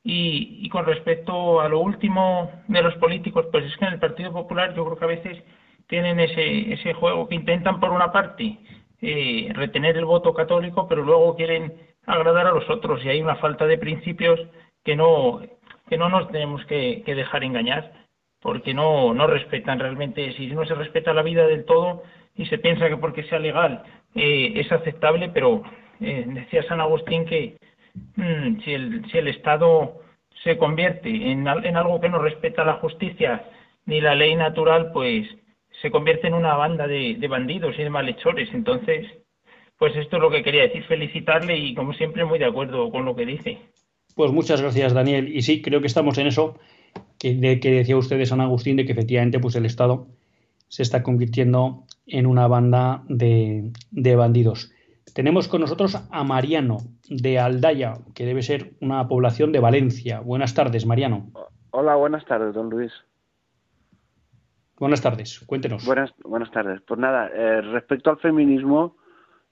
[0.04, 4.00] Y, y, con respecto a lo último de los políticos, pues es que en el
[4.00, 5.44] Partido Popular yo creo que a veces
[5.88, 8.58] tienen ese, ese juego que intentan por una parte
[9.00, 11.72] eh, retener el voto católico, pero luego quieren
[12.06, 14.40] agradar a los otros y hay una falta de principios
[14.84, 15.40] que no
[15.88, 17.92] que no nos tenemos que, dejar engañar
[18.40, 22.02] porque no no respetan realmente si no se respeta la vida del todo
[22.34, 23.82] y se piensa que porque sea legal
[24.14, 25.62] eh, es aceptable pero
[26.00, 27.56] eh, decía San Agustín que
[28.16, 30.00] mm, si, el, si el Estado
[30.42, 33.44] se convierte en, en algo que no respeta la justicia
[33.88, 35.26] ni la ley natural, pues
[35.80, 38.48] se convierte en una banda de, de, bandidos y de malhechores.
[38.52, 39.06] Entonces,
[39.78, 43.04] pues esto es lo que quería decir, felicitarle y como siempre muy de acuerdo con
[43.04, 43.58] lo que dice.
[44.14, 45.28] Pues muchas gracias, Daniel.
[45.28, 46.58] Y sí, creo que estamos en eso
[47.18, 50.08] que, de, que decía usted de San Agustín, de que efectivamente pues el Estado
[50.66, 54.72] se está convirtiendo en una banda de, de bandidos.
[55.14, 60.20] Tenemos con nosotros a Mariano de Aldaya, que debe ser una población de Valencia.
[60.20, 61.30] Buenas tardes, Mariano.
[61.70, 62.92] Hola, buenas tardes, don Luis.
[64.78, 65.84] Buenas tardes, cuéntenos.
[65.84, 66.80] Buenas, buenas tardes.
[66.82, 68.96] Pues nada, eh, respecto al feminismo,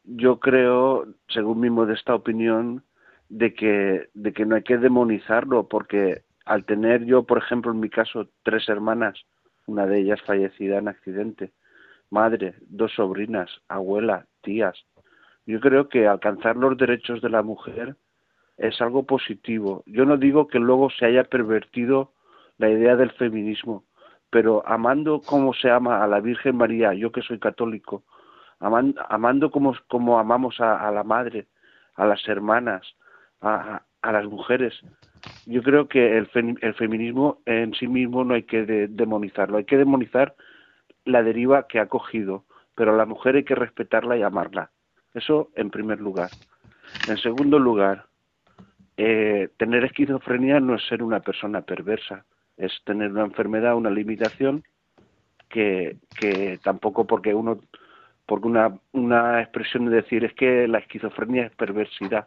[0.04, 2.84] yo creo, según mi modesta opinión,
[3.28, 7.80] de que, de que no hay que demonizarlo, porque al tener yo, por ejemplo, en
[7.80, 9.18] mi caso, tres hermanas,
[9.66, 11.52] una de ellas fallecida en accidente,
[12.08, 14.76] madre, dos sobrinas, abuela, tías,
[15.44, 17.96] yo creo que alcanzar los derechos de la mujer
[18.58, 19.82] es algo positivo.
[19.86, 22.12] Yo no digo que luego se haya pervertido
[22.58, 23.84] la idea del feminismo,
[24.30, 28.04] pero amando como se ama a la Virgen María, yo que soy católico,
[28.58, 31.46] amando, como, como amamos a, la madre,
[31.94, 32.82] a las hermanas,
[33.40, 34.74] a, a las mujeres,
[35.46, 36.28] yo creo que el,
[36.60, 40.34] el, feminismo en sí mismo no hay que demonizarlo, hay que demonizar
[41.04, 44.70] la deriva que ha cogido, pero a la mujer hay que respetarla y amarla.
[45.14, 46.30] Eso en primer lugar.
[47.08, 48.06] En segundo lugar,
[48.96, 52.24] eh, tener esquizofrenia no es ser una persona perversa,
[52.57, 54.64] es tener una enfermedad, una limitación
[55.48, 55.98] que,
[56.62, 57.59] tampoco porque uno
[58.26, 62.26] porque una, una expresión de decir es que la esquizofrenia es perversidad.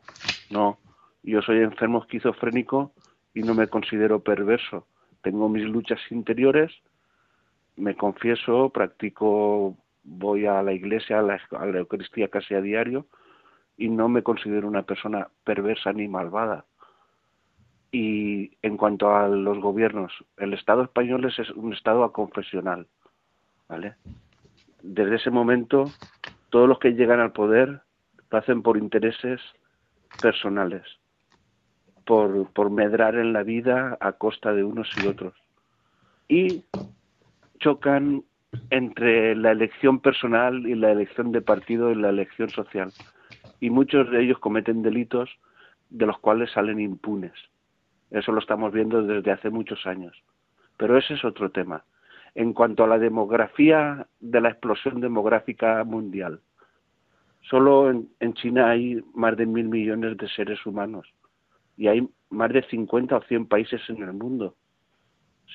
[0.50, 0.80] No,
[1.24, 2.94] yo soy enfermo esquizofrénico
[3.34, 4.88] y no me considero perverso.
[5.22, 6.72] Tengo mis luchas interiores,
[7.76, 11.40] me confieso, practico voy a la iglesia, a la,
[11.78, 13.06] Eucaristía casi a diario
[13.78, 16.66] y no me considero una persona perversa ni malvada.
[17.92, 22.88] Y en cuanto a los gobiernos, el Estado español es un Estado aconfesional,
[23.68, 23.96] ¿vale?
[24.84, 25.86] Desde ese momento,
[26.50, 27.82] todos los que llegan al poder
[28.30, 29.42] lo hacen por intereses
[30.22, 30.84] personales,
[32.06, 35.34] por, por medrar en la vida a costa de unos y otros.
[36.28, 36.64] Y
[37.60, 38.24] chocan
[38.70, 42.92] entre la elección personal y la elección de partido y la elección social.
[43.60, 45.30] Y muchos de ellos cometen delitos
[45.90, 47.34] de los cuales salen impunes.
[48.12, 50.16] Eso lo estamos viendo desde hace muchos años.
[50.78, 51.84] Pero ese es otro tema.
[52.36, 56.40] En cuanto a la demografía de la explosión demográfica mundial,
[57.42, 61.08] solo en, China hay más de mil millones de seres humanos
[61.76, 64.56] y hay más de 50 o 100 países en el mundo.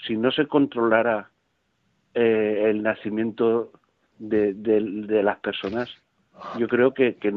[0.07, 1.31] Si no se controlara
[2.15, 3.73] eh, el nacimiento
[4.19, 5.89] de, de, las personas,
[6.59, 7.33] yo creo que, que,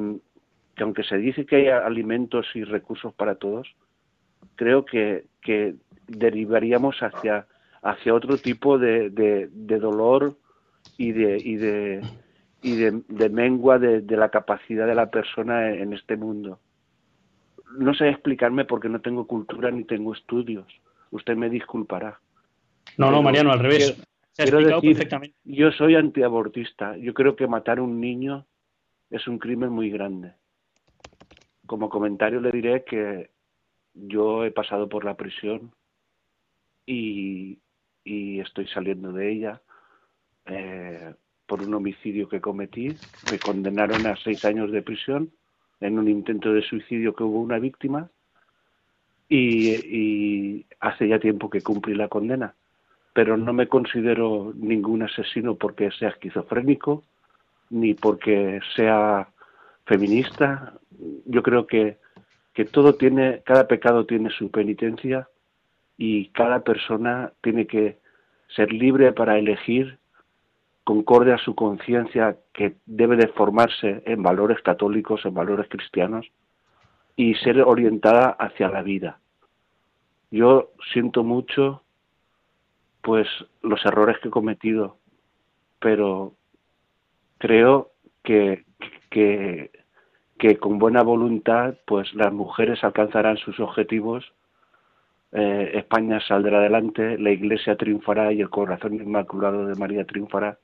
[0.79, 3.67] aunque se dice que hay alimentos y recursos para todos,
[4.55, 5.75] creo que, que
[6.07, 7.47] derivaríamos hacia,
[7.81, 10.37] hacia otro tipo de, de, dolor
[10.97, 12.01] y de, y de,
[12.61, 16.59] y de, mengua de, la capacidad de la persona en, este mundo.
[17.77, 20.67] No sé explicarme porque no tengo cultura ni tengo estudios.
[21.11, 22.19] Usted me disculpará.
[22.97, 24.01] No, no, Mariano, al revés.
[24.35, 26.95] Quiero decir, yo soy antiabortista.
[26.97, 28.45] Yo creo que matar a un niño
[29.09, 30.33] es un crimen muy grande.
[31.65, 33.31] Como comentario le diré que
[34.05, 35.71] yo he pasado por la prisión
[36.85, 37.59] y,
[38.05, 39.61] estoy saliendo de ella
[40.45, 41.13] eh,
[41.45, 42.95] por un homicidio que cometí.
[43.29, 45.31] Me condenaron a seis años de prisión
[45.81, 48.09] en un intento de suicidio que hubo una víctima
[49.29, 52.55] y, hace ya tiempo que cumplí la condena.
[53.13, 57.03] Pero no me considero ningún asesino porque sea esquizofrénico
[57.69, 59.27] ni porque sea
[59.85, 60.73] feminista.
[61.25, 61.97] Yo creo que,
[62.57, 65.29] que todo tiene, cada pecado tiene su penitencia
[65.95, 67.99] y cada persona tiene que
[68.55, 69.99] ser libre para elegir
[70.83, 76.25] concorde a su conciencia que debe de formarse en valores católicos, en valores cristianos
[77.15, 79.19] y ser orientada hacia la vida.
[80.31, 81.83] Yo siento mucho
[83.03, 83.27] pues
[83.61, 84.97] los errores que he cometido,
[85.77, 86.33] pero
[87.37, 87.91] creo
[88.23, 88.65] que,
[89.11, 89.69] que,
[90.37, 94.25] que con buena voluntad pues las mujeres alcanzarán sus objetivos
[95.31, 100.57] eh, España saldrá adelante, la Iglesia triunfará y el corazón inmaculado de María triunfará,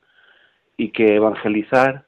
[0.76, 2.06] y que evangelizar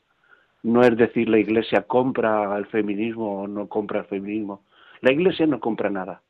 [0.63, 4.65] no es decir la Iglesia compra al feminismo o no compra al feminismo.
[5.01, 6.23] La Iglesia no compra nada.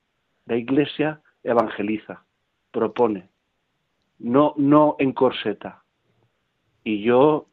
[0.46, 2.24] La Iglesia evangeliza,
[2.72, 3.28] propone,
[4.18, 5.82] no, no encorseta.
[6.84, 7.46] Y yo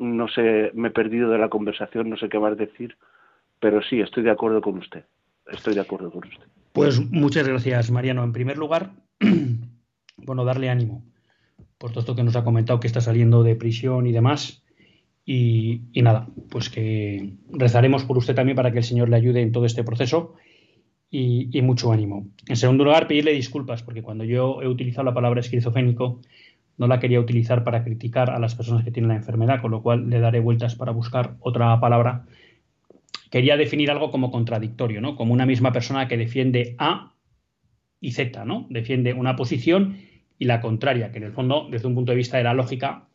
[0.00, 2.96] no sé, me he perdido de la conversación, no sé qué más decir,
[3.60, 5.04] pero sí, estoy de acuerdo con usted.
[5.46, 6.46] Estoy de acuerdo con usted.
[6.72, 8.24] Pues muchas gracias, Mariano.
[8.24, 8.92] En primer lugar,
[10.16, 11.04] bueno, darle ánimo
[11.76, 14.62] por todo esto que nos ha comentado que está saliendo de prisión y demás.
[15.26, 19.52] Y, nada, pues que rezaremos por usted también para que el Señor le ayude en
[19.52, 20.34] todo este proceso
[21.10, 22.26] y, y, mucho ánimo.
[22.48, 26.20] En segundo lugar, pedirle disculpas, porque cuando yo he utilizado la palabra esquizofénico,
[26.80, 29.82] no la quería utilizar para criticar a las personas que tienen la enfermedad, con lo
[29.82, 32.24] cual le daré vueltas para buscar otra palabra
[33.30, 35.16] quería definir algo como contradictorio, ¿no?
[35.16, 37.14] Como una misma persona que defiende A
[38.00, 38.66] y Z, ¿no?
[38.70, 39.98] Defiende una posición
[40.38, 43.06] y la contraria, que en el fondo, desde un punto de vista de la lógica,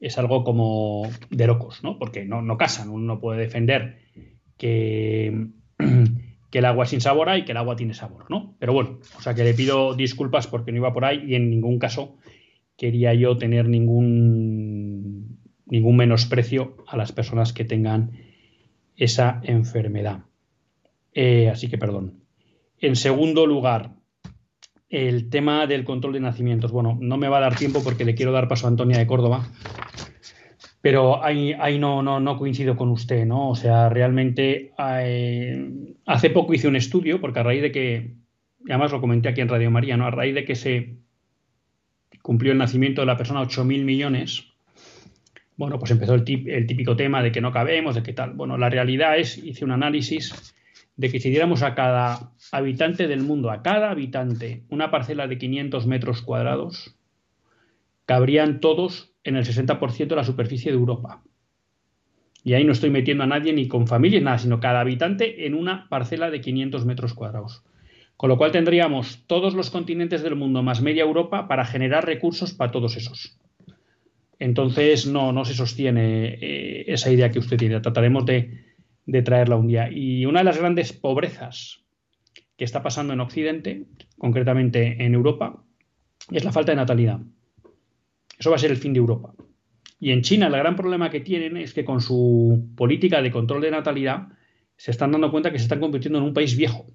[0.00, 1.98] es algo como de locos, ¿no?
[1.98, 2.88] Porque no, no casan.
[2.88, 3.98] Uno puede defender
[4.56, 5.48] que,
[6.50, 8.56] que el agua es sin sabor y que el agua tiene sabor, ¿no?
[8.58, 11.50] Pero bueno, o sea que le pido disculpas porque no iba por ahí y en
[11.50, 12.16] ningún caso
[12.76, 18.12] quería yo tener ningún, ningún menosprecio a las personas que tengan
[18.96, 20.24] esa enfermedad.
[21.14, 22.22] Eh, así que perdón.
[22.78, 23.94] En segundo lugar,
[24.92, 26.70] el tema del control de nacimientos.
[26.70, 29.06] Bueno, no me va a dar tiempo porque le quiero dar paso a Antonia de
[29.06, 29.48] Córdoba,
[30.82, 33.48] pero ahí, ahí no, no, no, coincido con usted, ¿no?
[33.48, 38.16] O sea, realmente eh, hace poco hice un estudio, porque a raíz de que,
[38.68, 40.06] además lo comenté aquí en Radio María, ¿no?
[40.06, 40.98] A raíz de que se
[42.22, 44.52] cumplió el nacimiento de la persona 8.000 millones,
[45.56, 48.32] bueno, pues empezó el, típico tema de que no cabemos, de qué tal.
[48.32, 50.54] Bueno, la realidad es, hice un análisis
[50.96, 55.38] de que si diéramos a cada habitante del mundo, a cada habitante, una parcela de
[55.38, 56.96] 500 metros cuadrados,
[58.06, 61.22] cabrían todos en el 60% de la superficie de Europa.
[62.44, 65.54] Y ahí no estoy metiendo a nadie ni con familias, nada, sino cada habitante en
[65.54, 67.62] una parcela de 500 metros cuadrados.
[68.22, 72.52] Con lo cual tendríamos todos los continentes del mundo más media Europa para generar recursos
[72.52, 73.36] para todos esos.
[74.38, 77.80] Entonces no, no se sostiene eh, esa idea que usted tiene.
[77.80, 78.62] Trataremos de,
[79.24, 79.90] traerla un día.
[79.90, 81.82] Y una de las grandes pobrezas
[82.56, 83.86] que está pasando en Occidente,
[84.18, 85.60] concretamente en Europa,
[86.30, 87.18] es la falta de natalidad.
[88.38, 89.34] Eso va a ser el fin de Europa.
[89.98, 93.62] Y en China el gran problema que tienen es que con su política de control
[93.62, 94.28] de natalidad
[94.76, 96.86] se están dando cuenta que se están convirtiendo en un país viejo.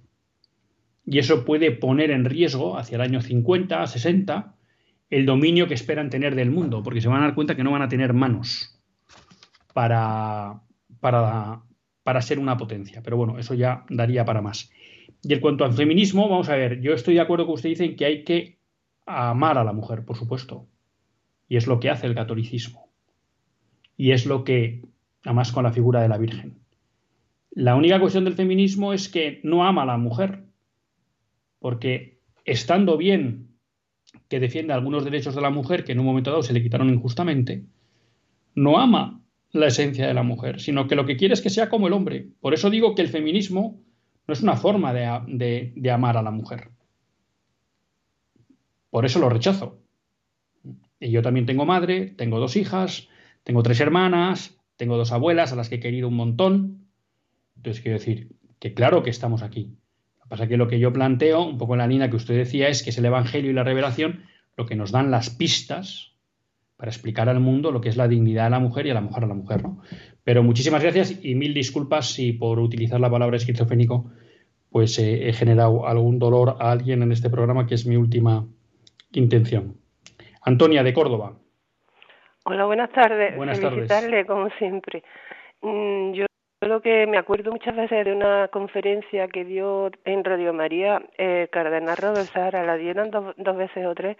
[1.10, 4.55] Y eso puede poner en riesgo hacia el año 50, 60,
[5.10, 7.72] el dominio que esperan tener del mundo, porque se van a dar cuenta que no
[7.72, 8.78] van a tener manos
[9.74, 10.62] para,
[10.99, 11.64] para,
[12.03, 13.01] para ser una potencia.
[13.01, 14.70] Pero bueno, eso ya daría para más.
[15.24, 17.95] Y en cuanto al feminismo, vamos a ver, yo estoy de acuerdo con usted dice
[17.95, 18.60] que hay que
[19.05, 20.68] amar a la mujer, por supuesto.
[21.47, 22.89] Y es lo que hace el catolicismo.
[23.95, 24.82] Y es lo que,
[25.24, 26.60] además con la figura de la Virgen.
[27.51, 30.47] La única cuestión del feminismo es que no ama a la mujer,
[31.68, 33.49] porque estando bien
[34.30, 36.89] que defiende algunos derechos de la mujer que en un momento dado se le quitaron
[36.89, 37.65] injustamente,
[38.55, 41.68] no ama la esencia de la mujer, sino que lo que quiere es que sea
[41.68, 42.30] como el hombre.
[42.39, 43.82] Por eso digo que el feminismo
[44.26, 46.70] no es una forma de, de amar a la mujer.
[48.89, 49.82] Por eso lo rechazo.
[51.01, 53.09] Y yo también tengo madre, tengo dos hijas,
[53.43, 56.88] tengo tres hermanas, tengo dos abuelas a las que he querido un montón.
[57.57, 59.76] Entonces quiero decir que claro que estamos aquí,
[60.28, 62.84] pasa que lo que yo planteo, un poco en la línea que usted decía, es
[62.84, 64.24] que es el Evangelio y la revelación
[64.56, 66.14] lo que nos dan las pistas
[66.76, 69.02] para explicar al mundo lo que es la dignidad de la mujer y a la
[69.02, 69.64] mujer a la mujer.
[69.64, 69.82] ¿no?
[70.24, 74.12] Pero muchísimas gracias y mil disculpas si por utilizar la palabra esquizofénico
[74.70, 78.46] pues eh, he generado algún dolor a alguien en este programa, que es mi última
[79.14, 79.78] intención.
[80.44, 81.34] Antonia de Córdoba.
[82.44, 83.36] Hola, buenas tardes.
[83.36, 85.04] Buenas Felicitarle, como siempre.
[85.62, 86.27] Mm, yo
[86.62, 91.49] lo que me acuerdo muchas veces de una conferencia que dio en Radio María el
[91.49, 94.18] Cardenal Robert la dieron dos, dos veces o tres,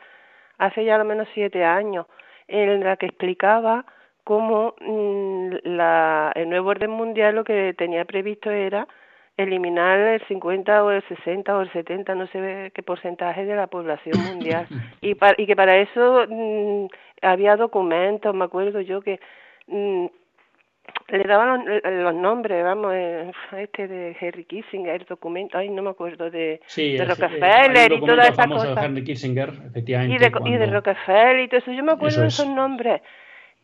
[0.58, 2.06] hace ya al menos siete años,
[2.48, 3.86] en la que explicaba
[4.24, 8.88] cómo mm, la, el nuevo orden mundial lo que tenía previsto era
[9.38, 13.68] eliminar el 50 o el 60 o el 70, no sé qué porcentaje de la
[13.68, 14.68] población mundial.
[15.02, 16.88] y, y que para eso mm,
[17.22, 19.20] había documentos, me acuerdo yo que
[19.68, 20.08] mm,
[21.10, 21.66] le daban
[22.04, 26.60] los, nombres, vamos, eh, este de Henry Kissinger, el documento, ay, no me acuerdo, de,
[26.76, 28.84] de Rockefeller y todas esas cosas.
[28.84, 32.28] Henry Kissinger, efectivamente, y, de, y de Rockefeller y todo eso, yo me acuerdo de
[32.28, 33.02] esos nombres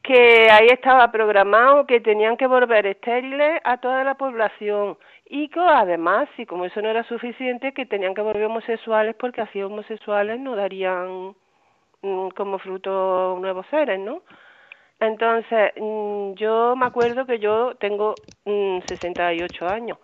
[0.03, 5.59] que ahí estaba programado que tenían que volver estériles a toda la población y que
[5.59, 10.39] además, y como eso no era suficiente, que tenían que volver homosexuales porque así homosexuales
[10.39, 11.33] no darían
[12.01, 14.21] mm, como fruto nuevos seres, ¿no?
[14.99, 18.15] Entonces, mm, yo me acuerdo que yo tengo
[18.45, 19.97] 68 mm, años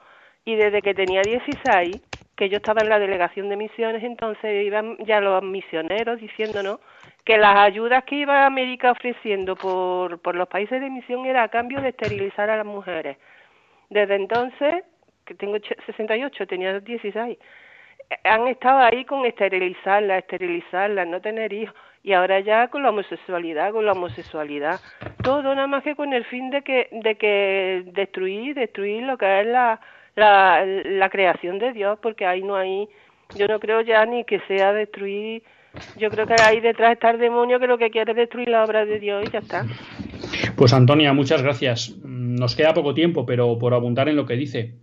[0.46, 2.02] y desde que tenía 16,
[2.36, 6.80] que yo estaba en la delegación de misiones, entonces iban ya los misioneros diciéndonos
[7.26, 11.50] que las ayudas que iba América ofreciendo por, por los países de misión era a
[11.50, 13.18] cambio de esterilizar a las mujeres.
[13.90, 14.84] Desde entonces,
[15.26, 17.38] que tengo 68, tenía 16,
[18.24, 23.72] han estado ahí con esterilizarla, esterilizarla, no tener hijos, y ahora ya con la homosexualidad,
[23.72, 24.80] con la homosexualidad,
[25.22, 29.42] todo nada más que con el fin de que, de que destruir, destruir lo que
[29.42, 29.80] es la,
[30.16, 32.88] la, la creación de Dios, porque ahí no hay,
[33.36, 35.44] yo no creo ya ni que sea destruir
[35.98, 38.64] yo creo que ahí detrás está el demonio que lo que quiere es destruir la
[38.64, 39.66] obra de Dios y ya está.
[40.56, 41.96] Pues Antonia, muchas gracias.
[42.04, 44.76] Nos queda poco tiempo, pero por apuntar en lo que dice.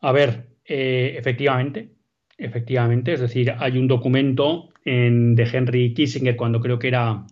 [0.00, 1.90] A ver, eh, efectivamente,
[2.38, 7.26] efectivamente, es decir, hay un documento en, de Henry Kissinger cuando creo que era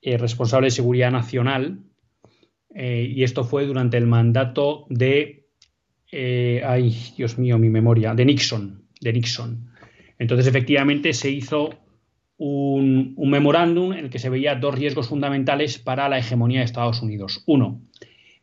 [0.00, 1.80] eh, responsable de seguridad nacional,
[2.74, 5.48] eh, y esto fue durante el mandato de,
[6.64, 9.70] ay, Dios mío, mi memoria, de Nixon, de Nixon.
[10.18, 11.74] Entonces, efectivamente, se hizo
[12.38, 17.02] un, memorándum en el que se veía dos riesgos fundamentales para la hegemonía de Estados
[17.02, 17.44] Unidos.
[17.46, 17.82] Uno,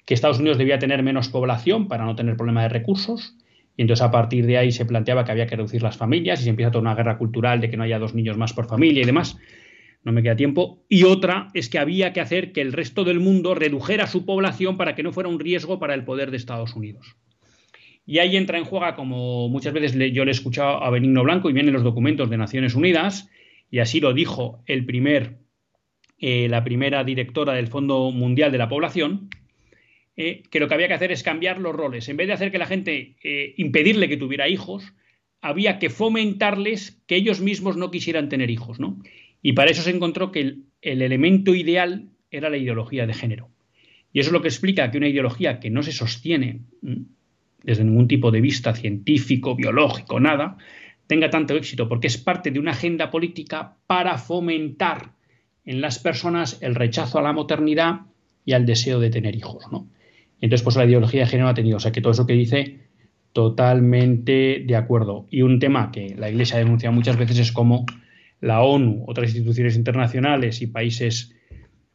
[0.05, 3.35] que Estados Unidos debía tener menos población para no tener problema de recursos.
[3.77, 6.45] Y entonces a partir de ahí se planteaba que había que reducir las familias y
[6.45, 9.03] se empieza toda una guerra cultural de que no haya dos niños más por familia
[9.03, 9.37] y demás.
[10.03, 10.83] No me queda tiempo.
[10.89, 14.77] Y otra es que había que hacer que el resto del mundo redujera su población
[14.77, 17.15] para que no fuera un riesgo para el poder de Estados Unidos.
[18.07, 21.49] Y ahí entra en juego, como muchas veces yo le he escuchado a Benigno Blanco
[21.49, 23.29] y vienen los documentos de Naciones Unidas,
[23.69, 25.39] y así lo dijo el primer,
[26.17, 29.29] eh, la primera directora del Fondo Mundial de la Población,
[30.17, 32.09] eh, que lo que había que hacer es cambiar los roles.
[32.09, 34.93] En vez de hacer que la gente, eh, impedirle que tuviera hijos,
[35.41, 38.79] había que fomentarles que ellos mismos no quisieran tener hijos.
[38.79, 38.99] ¿no?
[39.41, 43.49] Y para eso se encontró que el, el elemento ideal era la ideología de género.
[44.11, 46.61] Y eso es lo que explica que una ideología que no se sostiene
[47.63, 50.57] desde ningún tipo de vista científico, biológico, nada,
[51.05, 55.11] tenga tanto éxito, porque es parte de una agenda política para fomentar
[55.65, 58.01] en las personas el rechazo a la maternidad
[58.45, 59.87] y al deseo de tener hijos, ¿no?
[60.41, 62.79] Entonces, pues la ideología de género ha tenido, o sea, que todo eso que dice,
[63.33, 65.27] totalmente de acuerdo.
[65.29, 67.85] Y un tema que la Iglesia ha denunciado muchas veces es cómo
[68.39, 71.35] la ONU, otras instituciones internacionales y países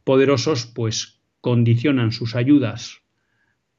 [0.03, 3.01] poderosos, pues condicionan sus ayudas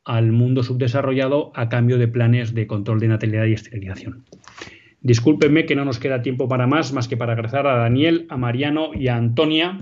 [0.05, 4.25] al mundo subdesarrollado a cambio de planes de control de natalidad y esterilización.
[5.01, 8.37] Discúlpenme que no nos queda tiempo para más, más que para agradecer a Daniel, a
[8.37, 9.79] Mariano y a Antonia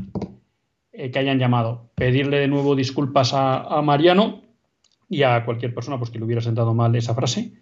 [0.92, 1.90] eh, que hayan llamado.
[1.94, 4.41] Pedirle de nuevo disculpas a, Mariano
[5.12, 7.52] y a cualquier persona pues, que le hubiera sentado mal esa frase.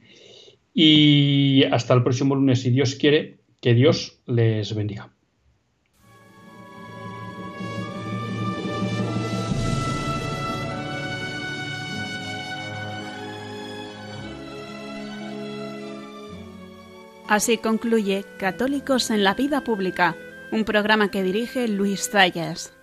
[0.72, 5.11] Y hasta el próximo lunes, si Dios quiere, que Dios les bendiga.
[17.26, 20.16] Así concluye Católicos en la Vida Pública,
[20.53, 22.80] un programa que dirige Luis Zayas.